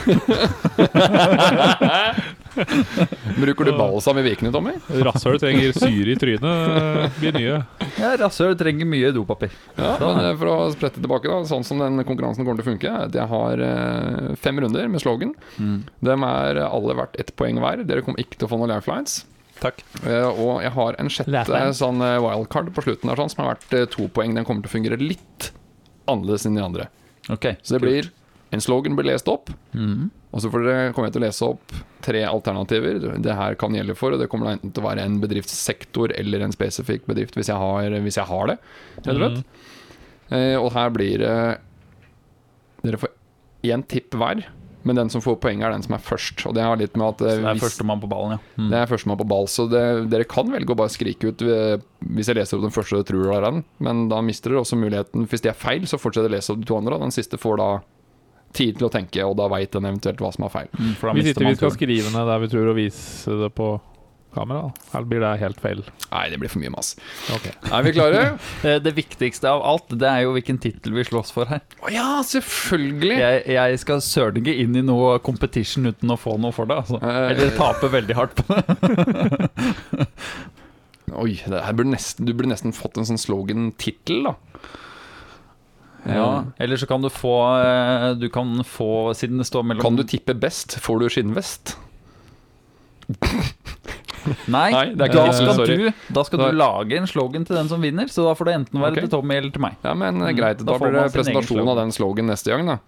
[3.41, 4.73] Bruker du balsam i vikene, Tommy?
[5.07, 6.45] Rasshøl trenger syre i trynet.
[6.45, 7.57] eh, Blir nye.
[8.01, 9.51] Ja, Rasshøl trenger mye dopapir.
[9.79, 12.71] Ja, men eh, For å sprette tilbake, da sånn som den konkurransen kommer til å
[12.73, 15.33] funke Jeg har eh, fem runder med slogan.
[15.59, 15.79] Mm.
[16.03, 17.77] De er alle verdt ett poeng hver.
[17.87, 19.23] Dere kommer ikke til å få noen lifelines.
[19.61, 19.83] Takk.
[20.05, 23.51] Uh, og jeg har en sjette sånn eh, wildcard på slutten der, sånn, som er
[23.53, 24.33] verdt eh, to poeng.
[24.37, 25.51] Den kommer til å fungere litt
[26.09, 26.89] annerledes enn de andre.
[27.31, 28.09] Ok, Så det blir
[28.51, 30.09] en slogan blir lest opp, mm.
[30.33, 33.77] og så får dere, kommer jeg til å lese opp tre alternativer det her kan
[33.77, 34.17] gjelde for.
[34.17, 37.61] Og det kommer enten til å være en bedriftssektor eller en spesifikk bedrift, hvis jeg
[37.61, 38.57] har, hvis jeg har det.
[39.07, 39.39] Mm.
[40.31, 41.37] Uh, og her blir det
[42.81, 43.11] Dere får
[43.69, 44.41] én tipp hver,
[44.85, 46.47] men den som får poenget, er den som er først.
[46.49, 48.39] Og det har litt med at eh, Så det er hvis- førstemann på ballen, ja.
[48.57, 48.71] Mm.
[48.71, 51.39] det er førstemann på ball, så det, dere kan velge å bare skrike ut
[52.11, 54.63] hvis jeg leser opp den første du tror dere er den, men da mister dere
[54.65, 56.95] også muligheten Hvis det er feil, så fortsetter jeg å lese opp de to andre,
[56.95, 57.71] og den siste får da
[58.53, 60.69] tid til å tenke, og da veit den eventuelt hva som er feil.
[60.75, 63.37] Mm, for da Hvis mister ikke vi skal skrive ned der vi tror, og vise
[63.45, 63.69] det på
[64.35, 65.81] kamera, eller blir det helt feil?
[66.11, 66.93] Nei, det blir for mye mas.
[67.35, 67.47] Ok.
[67.71, 68.23] Er vi klare?
[68.67, 71.63] Eh, Det viktigste av alt, det er jo hvilken tittel vi slåss for her.
[71.85, 73.17] Å ja, selvfølgelig!
[73.21, 76.77] Jeg, jeg skal søren ikke inn i noe competition uten å få noe for det.
[76.85, 77.01] Altså.
[77.01, 80.07] Eh, Eller tape veldig hardt på det.
[81.21, 84.37] Oi, det her burde nesten, du burde nesten fått en sånn slogan-tittel, da.
[86.07, 86.29] Ja.
[86.63, 90.05] Eller så kan du få eh, Du kan få, siden det står mellom Kan du
[90.09, 91.75] tippe best, får du skinnvest.
[94.57, 95.77] Nei, Nei, det er ikke da skal, sorry.
[95.77, 98.55] du, da skal du lage en slogan til den som vinner, så da får det
[98.61, 99.07] enten være okay.
[99.07, 99.77] til Tommy eller til meg.
[99.85, 100.59] Ja, men Mm, greit.
[100.65, 102.79] da Da blir det presentasjonen presentasjon av den slogan neste gang, da.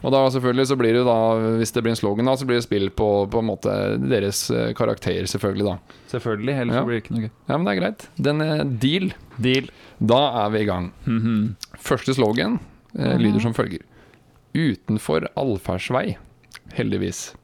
[0.00, 1.16] Og da selvfølgelig så blir det da,
[1.60, 4.46] hvis det blir en slogan da, så blir det spill på, på en måte deres
[4.50, 5.74] eh, karakter, selvfølgelig da.
[6.08, 6.84] Selvfølgelig, ellers Ja.
[6.88, 7.30] blir det ikke noe gøy.
[7.50, 8.06] Ja, men det er greit.
[8.16, 9.10] Den er deal.
[9.36, 9.68] Deal.
[10.00, 10.88] Da er vi i gang.
[11.04, 11.56] Mhm.
[11.84, 12.56] Første slogan
[12.96, 13.84] eh, lyder som følger.
[14.56, 16.16] Utenfor allferdsvei,
[16.74, 17.34] heldigvis.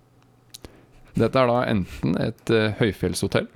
[1.17, 3.49] Dette er da enten et eh, høyfjellshotell,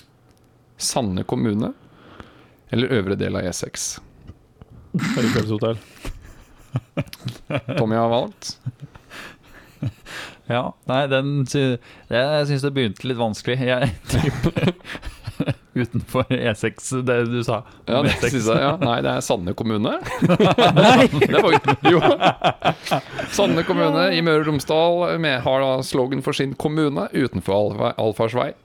[0.80, 1.74] Sande kommune
[2.72, 3.98] eller øvre del av E6.
[4.96, 5.76] Høyfjellshotell.
[7.76, 8.54] Tommy har valgt.
[10.50, 13.58] Ja, nei, den Jeg syns det begynte litt vanskelig.
[13.68, 13.92] Jeg
[15.74, 17.60] utenfor E6, det du sa.
[17.86, 18.72] Ja, det synes jeg, ja.
[18.82, 19.92] Nei, det er Sande kommune.
[20.26, 21.06] Nei!
[21.30, 21.56] Det var,
[21.86, 22.00] jo.
[23.34, 27.94] Sande kommune i Møre og Romsdal med, har da slogan for sin kommune utenfor allfa-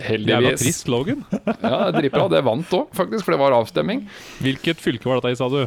[0.02, 0.34] heldigvis.
[0.34, 1.24] Jævla trist slogan.
[1.62, 2.28] Ja, det dritbra.
[2.34, 4.06] Det vant òg, faktisk, for det var avstemning.
[4.42, 5.62] Hvilket fylke var dette i, sa du?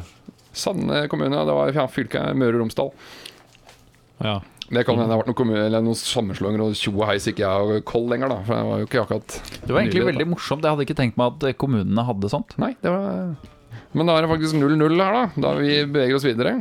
[0.58, 2.90] Sande kommune, det var ja, fylket Møre og Romsdal.
[4.24, 4.38] Ja.
[4.68, 7.48] Det kan hende det har vært noen, noen sammenslåinger og tjo og heis ikke jeg
[7.48, 8.40] har kold lenger, da.
[8.44, 10.66] For det var jo ikke akkurat Det var egentlig veldig morsomt.
[10.66, 12.52] Jeg hadde ikke tenkt meg at eh, kommunene hadde sånt.
[12.60, 13.32] Nei, det var
[13.96, 15.22] Men da er det faktisk 0-0 her, da.
[15.46, 16.58] Da vi beveger oss videre.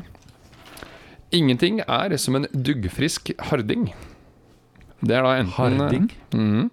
[1.35, 3.89] Ingenting er som en duggfrisk harding.
[5.03, 6.07] Det er da enten Harding?
[6.33, 6.69] Mhm.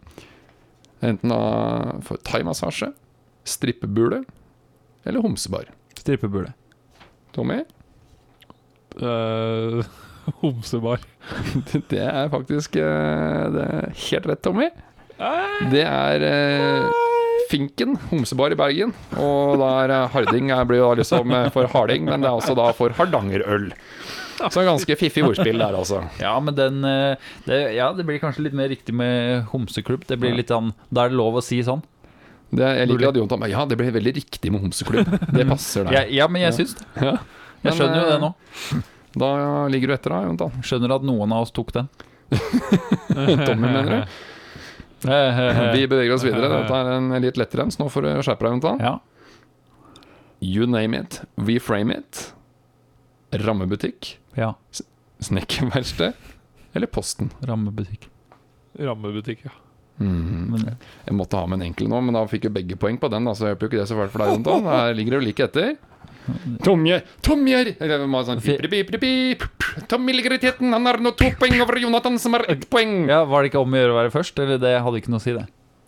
[1.05, 1.41] Enten da
[2.07, 2.93] for thaimassasje,
[3.45, 4.23] strippebule
[5.05, 5.67] eller homsebar.
[5.99, 6.55] Strippebule.
[7.35, 7.59] Tommy?
[9.03, 9.83] Eh,
[10.43, 11.03] homsebar.
[11.93, 14.69] Det er faktisk eh, det er helt rett, Tommy.
[15.71, 17.03] Det er eh,
[17.51, 18.95] Finken, homsebar i Bergen.
[19.21, 22.57] Og da er eh, Harding blir jo da liksom for harding, men det er også
[22.59, 23.71] da for Hardangerøl.
[24.51, 26.03] Så ganske fiffig ordspill der, altså.
[26.19, 30.09] Ja, men den det, Ja, det blir kanskje litt mer riktig med homseklubb.
[30.11, 31.85] Det blir litt sånn Da er det lov å si sånn.
[32.55, 35.15] Det, jeg liker at Jontan Ja, det blir veldig riktig med homseklubb.
[35.35, 35.97] Det passer der.
[35.97, 36.91] Ja, ja men jeg syns det.
[37.01, 37.17] Ja.
[37.65, 38.35] Jeg skjønner jo det nå.
[39.19, 39.31] Da
[39.71, 40.61] ligger du etter, da, Jontan.
[40.67, 41.91] Skjønner at noen av oss tok den.
[43.47, 44.15] Tommy, mener du?
[45.77, 46.49] Vi beveger oss videre.
[46.49, 48.81] Dette er en litt lettere en, så nå får du skjerpe deg, Jontan.
[48.83, 48.95] Ja.
[50.45, 52.31] You name it, we frame it.
[53.35, 54.53] Rammebutikk, ja.
[55.25, 56.15] snekkerverksted
[56.75, 57.31] eller Posten.
[57.47, 58.09] Rammebutikk.
[58.79, 59.55] Rammebutikk, ja.
[59.99, 60.51] Mm.
[60.51, 63.11] Men, Jeg måtte ha med en enkel nå, men da fikk jo begge poeng på
[63.13, 63.29] den.
[63.29, 64.67] Da, så hjelper jo ikke det så fælt for deg, Jontan.
[64.75, 65.75] Her ligger det jo like etter.
[66.65, 68.05] Tomje, Tomjer Eller.
[69.89, 73.09] Tommy ligger i teten, han har nå to poeng over Jonathan, som har ett poeng.
[73.11, 74.39] ja, Var det ikke om å gjøre å være først?
[74.41, 75.45] Eller det hadde ikke noe å si, det.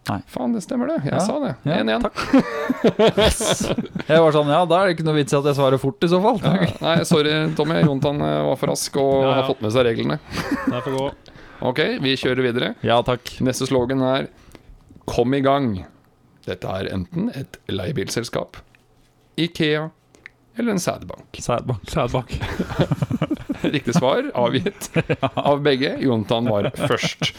[0.07, 0.21] Nei.
[0.31, 0.99] Faen, det stemmer det.
[1.09, 1.55] Jeg Ja, sa det.
[1.67, 2.05] ja, 1-1.
[4.07, 5.99] Jeg var sånn, ja, da er det ikke noe vits i at jeg svarer fort,
[6.07, 6.39] i så fall.
[6.45, 7.81] Ja, Nei, sorry, Tommy.
[7.83, 9.33] Jontan eh, var for rask og Ja, ja.
[9.41, 10.21] har fått med seg reglene.
[10.71, 11.09] Det får gå.
[11.67, 12.69] Ok, vi kjører videre.
[12.87, 13.33] Ja takk.
[13.43, 14.29] Neste slogan er
[15.09, 15.73] Kom i gang.
[16.47, 18.57] Dette er enten et leiebilselskap,
[19.43, 19.89] Ikea
[20.59, 21.39] eller en sædbank.
[21.43, 21.91] Sædbank.
[21.91, 22.33] Sædbank.
[23.67, 24.91] Riktig svar avgitt
[25.51, 25.95] av begge.
[26.05, 27.33] Jontan var først.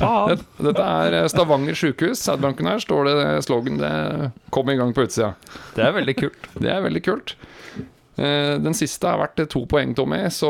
[0.60, 2.22] Dette er eh, Stavanger sjukehus.
[2.26, 3.94] Sædbanken her står det slogan det
[4.54, 5.34] Kom i gang på utsida.
[5.78, 6.50] Det er veldig kult.
[6.58, 7.36] Det er veldig kult.
[8.18, 10.50] Eh, Den siste har vært to poeng, Tommy, så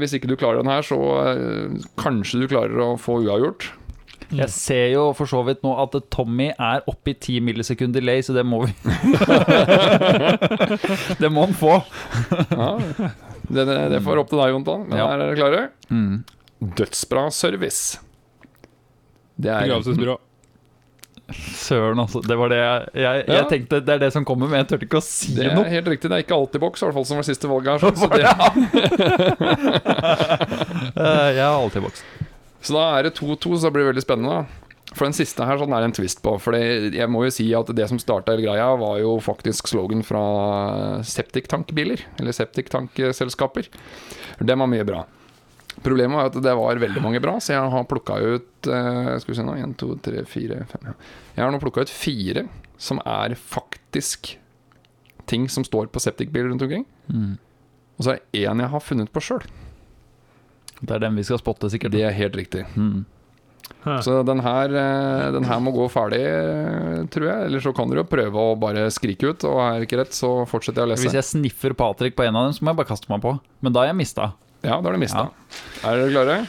[0.00, 0.98] hvis ikke du klarer den her, så
[1.28, 3.68] eh, kanskje du klarer å få uavgjort.
[4.32, 8.20] Jeg ser jo for så vidt nå at Tommy er oppe i 10 millisekunder delay,
[8.24, 8.72] så det må vi
[11.22, 11.74] Det må han få.
[12.50, 12.70] Ja,
[13.52, 14.80] det, det, det får opp til deg, Jontan.
[14.88, 15.06] Men Ja.
[15.12, 15.62] her er dere klare?
[15.92, 16.14] Mm.
[16.78, 17.82] Dødsbra service.
[19.36, 20.16] Det er Begravelsesbyrå.
[21.32, 22.18] Søren, altså.
[22.26, 23.32] Det var det jeg, jeg, Ja.
[23.38, 25.54] jeg tenkte det er det som kommer, men jeg turte ikke å si Det er
[25.56, 25.68] noe.
[25.70, 26.08] helt riktig.
[26.10, 27.78] Det er ikke alltid boks, i hvert fall som var siste valget her.
[27.84, 28.24] Så, så, det,
[30.92, 32.00] Eh, Jeg har alltid boks.
[32.62, 34.44] Så da er det 2-2, så det blir veldig spennende.
[34.92, 36.34] For den siste her sånn er det en twist på.
[36.42, 40.04] For jeg må jo si at det som starta hele greia, var jo faktisk slogan
[40.04, 40.22] fra
[41.06, 42.04] septiktankbiler.
[42.20, 43.70] Eller septiktankselskaper.
[44.40, 45.02] Den var mye bra.
[45.82, 49.32] Problemet var at det var veldig mange bra, så jeg har plukka ut eh, Skal
[49.32, 50.92] vi se nå 1, 2, 3, 4, 5 ja.
[51.38, 52.44] Jeg har nå plukka ut fire
[52.76, 54.34] som er faktisk
[55.30, 56.84] ting som står på septikbiler rundt omkring.
[57.08, 57.38] Mm.
[57.96, 59.46] Og så er det én jeg har funnet på sjøl.
[60.82, 61.94] Det er den vi skal spotte, sikkert.
[61.94, 62.64] Det er helt riktig.
[62.74, 63.04] Mm.
[64.02, 67.46] Så den her, eh, den her må gå ferdig, eh, tror jeg.
[67.46, 70.14] Eller så kan dere jo prøve å bare skrike ut, og er det ikke rett,
[70.14, 71.06] så fortsetter jeg å lese.
[71.06, 73.34] Hvis jeg sniffer Patrick på en av dem, så må jeg bare kaste meg på.
[73.62, 74.32] Men da er jeg mista.
[74.62, 75.30] Ja, da er du mista.
[75.82, 76.46] Er dere klare?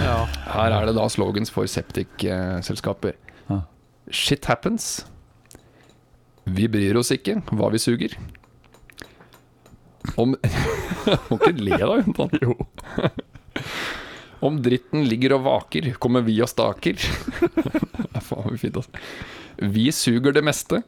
[0.00, 0.18] Ja.
[0.56, 3.14] Her er det da slogans for septikselskaper.
[3.48, 3.60] Ja.
[4.10, 5.04] Shit happens.
[6.46, 8.16] Vi bryr oss ikke hva vi suger.
[10.18, 10.34] Om
[11.30, 12.34] Må ikke le da, Jontan.
[12.42, 12.56] Jo.
[14.42, 16.98] Om dritten ligger og vaker, kommer vi og staker.
[18.16, 18.90] Er faen fint, altså.
[19.62, 20.82] Vi suger det meste.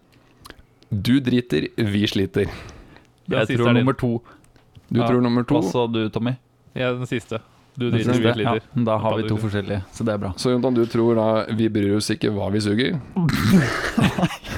[0.91, 2.51] Du driter, vi sliter.
[3.31, 4.13] Jeg tror er nummer to.
[4.91, 5.07] Du Ja.
[5.09, 5.55] tror nummer to.
[5.61, 6.35] Hva sa du, Tommy?
[6.75, 7.39] Jeg er den siste.
[7.79, 8.23] Du driter, siste?
[8.27, 8.61] vi sliter.
[8.61, 10.33] Ja, da har vi to forskjellige, så det er bra.
[10.39, 12.99] Så Jontan, du tror da vi bryr oss ikke hva vi suger?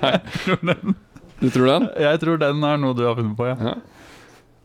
[0.00, 0.14] Nei.
[1.40, 1.88] Du tror den?
[2.04, 3.56] Jeg tror den er noe du har funnet på, ja.
[3.70, 3.74] Ja.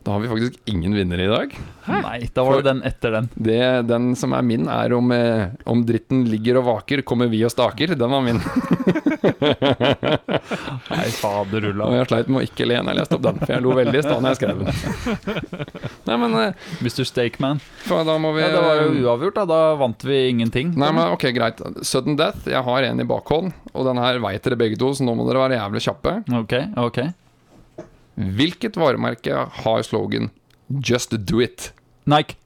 [0.06, 1.58] Da har vi faktisk ingen vinnere i dag.
[1.86, 3.28] Nei, da var det den etter den.
[3.34, 7.40] Det, den som er min, er om, eh, om dritten ligger og vaker, kommer vi
[7.42, 7.90] og staker.
[7.98, 8.38] Den var min.
[10.92, 11.90] Nei, faderulla.
[11.90, 13.74] Og jeg sleit med å ikke le når jeg leste opp den, for jeg lo
[13.80, 14.70] veldig i stad når jeg skrev den.
[16.12, 16.54] Nei, men eh,
[16.86, 17.02] Mr.
[17.10, 17.58] Stakeman.
[17.90, 19.44] da må vi Ja, det var jo uavgjort, da.
[19.56, 20.70] Da vant vi ingenting.
[20.78, 21.58] Nei, men ok, greit.
[21.82, 22.46] Sudden death.
[22.46, 25.26] Jeg har en i bakhånd, og den her veit dere begge to, så nå må
[25.26, 26.20] dere være jævlig kjappe.
[26.46, 27.25] Ok, ok.
[28.16, 30.30] Hvilket varemerke har slogan
[30.70, 31.70] 'Just do it'?
[32.06, 32.36] Nike.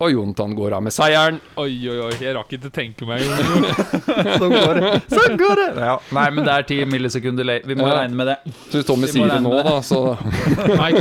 [0.00, 1.40] Og Jontan går av med seieren.
[1.56, 2.12] Oi, oi, oi.
[2.20, 5.02] Jeg rakk ikke tenke meg Så Sånn går det.
[5.12, 5.68] Sånn går det.
[5.86, 5.98] Ja.
[6.12, 7.66] Nei, men det er 10 millisekunder late.
[7.68, 8.00] Vi må Ja.
[8.02, 8.36] regne med det.
[8.70, 9.64] Så hvis Tommy Vi sier det nå, det.
[9.64, 10.18] da, så
[10.82, 10.92] Nei,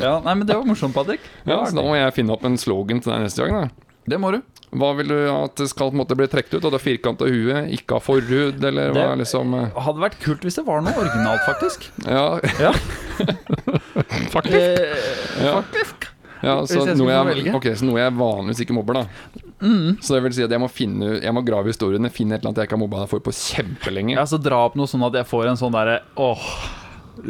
[0.00, 1.20] Ja, nei, men det var morsomt, Patrick.
[1.46, 3.68] Ja, så Da må jeg finne opp en slogan til deg neste gang.
[3.68, 3.68] da
[4.06, 4.40] Det må du.
[4.74, 6.64] Hva vil du at det skal måte bli trukket ut?
[6.66, 10.02] At det er firkanta huet, ikke ha forhud, eller hva Det- hva liksom eh, Hadde
[10.02, 11.86] vært kult hvis det var noe originalt, faktisk.
[12.10, 12.72] Ja, Ja.
[14.34, 14.54] Faktisk.
[14.54, 16.08] Eh, ja, faktisk.
[16.42, 19.42] ja så, noe jeg, okay, ok, så noe jeg vanligvis ikke mobber, da.
[19.64, 19.96] Mm.
[20.02, 22.50] Så det vil si at jeg må finne Jeg må grave historiene, finne et eller
[22.50, 24.16] annet jeg ikke har mobba deg for på kjempelenge.
[24.18, 26.48] Ja, så dra opp noe sånn at jeg får en sånn derre Åh,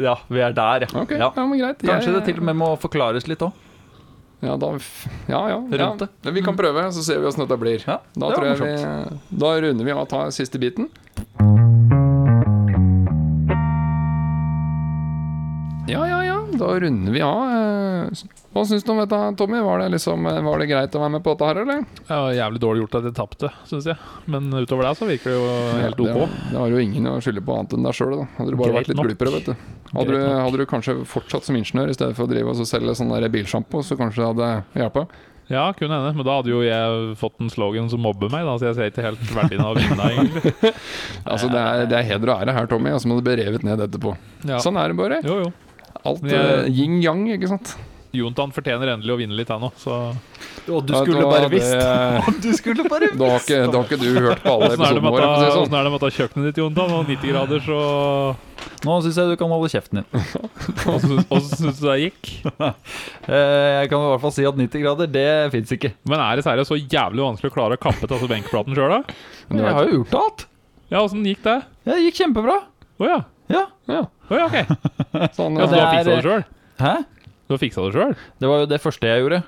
[0.01, 0.89] ja, vi er der, ja.
[1.03, 1.29] Ok, ja.
[1.29, 1.85] ja, men greit.
[1.85, 3.53] Kanskje jeg, det til og med må forklares litt òg.
[4.43, 4.71] Ja, da,
[5.27, 5.77] ja, ja, ja.
[5.85, 6.07] Rundt det.
[6.23, 7.83] Men Vi kan prøve, så ser vi åssen dette blir.
[7.87, 10.89] Ja, Da, det tror jeg vi, da runder vi av og tar siste biten.
[15.87, 16.34] Ja, ja, ja.
[16.59, 17.41] Da runder vi av.
[17.51, 18.23] Eh,
[18.55, 19.59] Hva syns du om dette, Tommy?
[19.65, 21.83] Var det, liksom, var det greit å være med på dette her, eller?
[22.07, 23.97] Ja, jævlig dårlig gjort at jeg tapte, syns jeg.
[24.31, 25.51] Men utover det så virker det jo
[25.83, 26.09] helt OK.
[26.15, 28.17] Ja, det har jo ingen å skylde på annet enn deg sjøl.
[28.37, 29.11] Hadde du bare Greit vært litt nok.
[29.11, 29.69] glupere, vet du.
[29.95, 30.25] Hadde, du.
[30.45, 33.83] hadde du kanskje fortsatt som ingeniør i stedet for å drive og selge sånn bilsjampo,
[33.85, 34.51] så kanskje det hadde
[34.81, 35.15] hjulpet.
[35.45, 36.15] Ja, kunne hende.
[36.17, 38.89] Men da hadde jo jeg fått en slogan som mobber meg, da, så jeg ser
[38.89, 40.71] ikke helt verdien av å vinne, egentlig.
[41.21, 43.35] Altså, det er, det er heder og ære her, Tommy, og så må du bli
[43.43, 44.15] revet ned etterpå.
[44.49, 44.57] Ja.
[44.63, 45.19] Sånn er det bare.
[45.25, 45.51] Jo, jo.
[46.03, 47.75] Alt uh, yin-yang, ikke sant?
[48.15, 49.95] Jontan fortjener endelig å vinne litt, han òg, så
[50.71, 52.41] Og du skulle da, bare det- visst.
[52.45, 55.11] Du skulle bare Da har ikke, da har ikke du hørt på alle Åssen episodene
[55.11, 55.75] våre, for å si det ta- sånn.
[55.75, 56.93] er det med å ta kjøkkenet ditt, Jontan?
[56.95, 57.79] Og 90 grader, så
[58.85, 60.07] Nå syns jeg du kan holde kjeften din.
[60.95, 62.31] Åssen syns du det gikk?
[63.25, 65.91] Eh, Jeg kan i hvert fall si at 90 grader, det fins ikke.
[66.07, 68.93] Men er det seriøst så jævlig vanskelig å klare å kappe til altså benkplaten sjøl,
[68.95, 69.15] da?
[69.49, 70.45] Men Jeg har jo gjort alt.
[70.93, 71.57] Ja, åssen gikk det?
[71.89, 72.59] Det gikk kjempebra.
[73.01, 73.19] Å ja.
[73.51, 73.65] Ja.
[73.89, 74.57] Ja, Å ja, ok.
[75.37, 76.45] sånn, Ja, så du har er- fiksa det sjøl?
[76.81, 76.93] Hæ?
[77.45, 78.15] Du har fiksa det sjøl?
[78.41, 79.41] Det var jo det første jeg gjorde.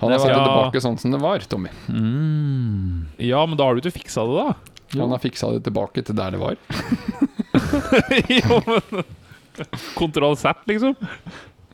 [0.00, 0.44] han har satt det ja.
[0.46, 1.72] tilbake sånn som det var, Tommy.
[1.88, 3.06] Mm.
[3.24, 5.00] Ja, men da har du ikke fiksa det, da?
[5.00, 6.54] Han har fiksa det tilbake til der det var.
[8.38, 9.04] jo, men
[9.98, 10.94] Kontroll Z, liksom?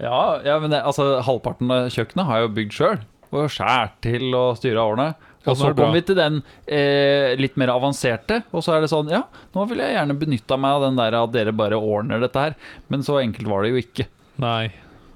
[0.00, 3.00] Ja, ja, men det, altså, halvparten av kjøkkenet har jeg jo bygd sjøl.
[3.30, 5.10] Og skjært til og styra årene.
[5.46, 8.90] Og så kommer kom vi til den eh, litt mer avanserte, og så er det
[8.92, 9.22] sånn Ja,
[9.54, 12.56] nå ville jeg gjerne benytta meg av den der at dere bare ordner dette her.
[12.92, 14.08] Men så enkelt var det jo ikke.
[14.40, 14.68] Nei.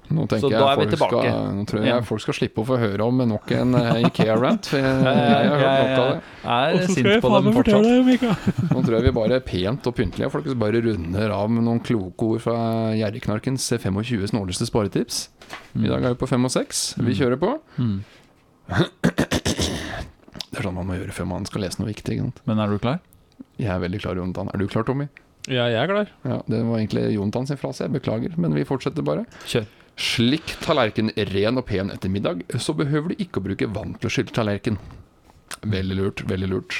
[0.05, 1.21] Nå tenker Så da er vi tilbake.
[1.21, 2.01] skal, nå tror jeg Ja.
[2.05, 4.69] folk skal slippe å få høre om nok en eh, Ikea-rant.
[4.73, 6.19] Jeg, jeg, har hørt nok av det.
[6.43, 7.83] Jeg er sint på dem fortsatt.
[7.83, 8.25] deg,
[8.73, 12.29] Nå tror jeg vi bare pent og pyntelig folkens, bare runder av med noen kloke
[12.35, 12.57] ord fra
[12.97, 15.29] Gjerriknarkens 25 snåleste sparetips.
[15.75, 16.85] I dag er vi på 5 og 6.
[17.01, 17.55] Vi kjører på.
[17.81, 17.97] Mm.
[20.55, 22.15] Det er sånn man må gjøre før man skal lese noe viktig.
[22.21, 22.37] Sant?
[22.47, 23.01] Men er du klar?
[23.59, 24.47] Jeg er veldig klar, Jontan.
[24.53, 25.09] Er du klar, Tommy?
[25.51, 26.11] Ja, jeg er klar.
[26.23, 27.83] Ja, Det var egentlig Jontan sin frase.
[27.89, 29.25] Jeg beklager, men vi fortsetter bare.
[29.45, 29.67] Kjør.
[29.99, 34.09] Slik tallerken ren og pen etter middag, så behøver du ikke å bruke vann til
[34.09, 34.79] å skylle tallerken.
[35.63, 36.79] Veldig lurt, veldig lurt.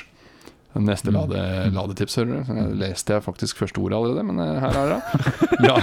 [0.76, 1.40] Neste lade,
[1.72, 2.54] ladetips, hører du.
[2.58, 5.02] Jeg leste jeg faktisk første ordet allerede, men eh, her er det.
[5.66, 5.76] Ja.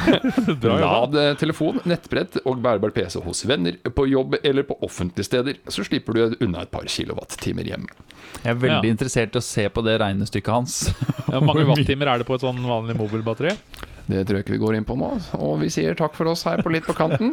[0.61, 5.57] Bra lad telefon, nettbrett og bærbar PC hos venner, på jobb eller på offentlige steder.
[5.73, 7.89] Så slipper du unna et par kilowattimer hjemme.
[8.43, 8.93] Jeg er veldig Ja.
[8.93, 10.77] interessert i å se på det regnestykket hans.
[11.33, 13.55] Ja, Hvor mange wattimer er det på et sånn vanlig mobilbatteri?
[14.13, 15.09] Det tror jeg ikke vi går inn på nå.
[15.39, 17.31] Og vi sier takk for oss her på Litt på kanten.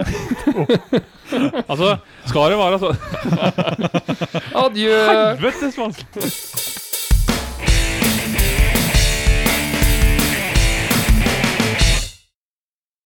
[1.68, 1.96] Altså,
[2.30, 2.98] skal det være sånn
[4.64, 4.94] Adjø!
[5.10, 6.32] Helvetes vanskelig!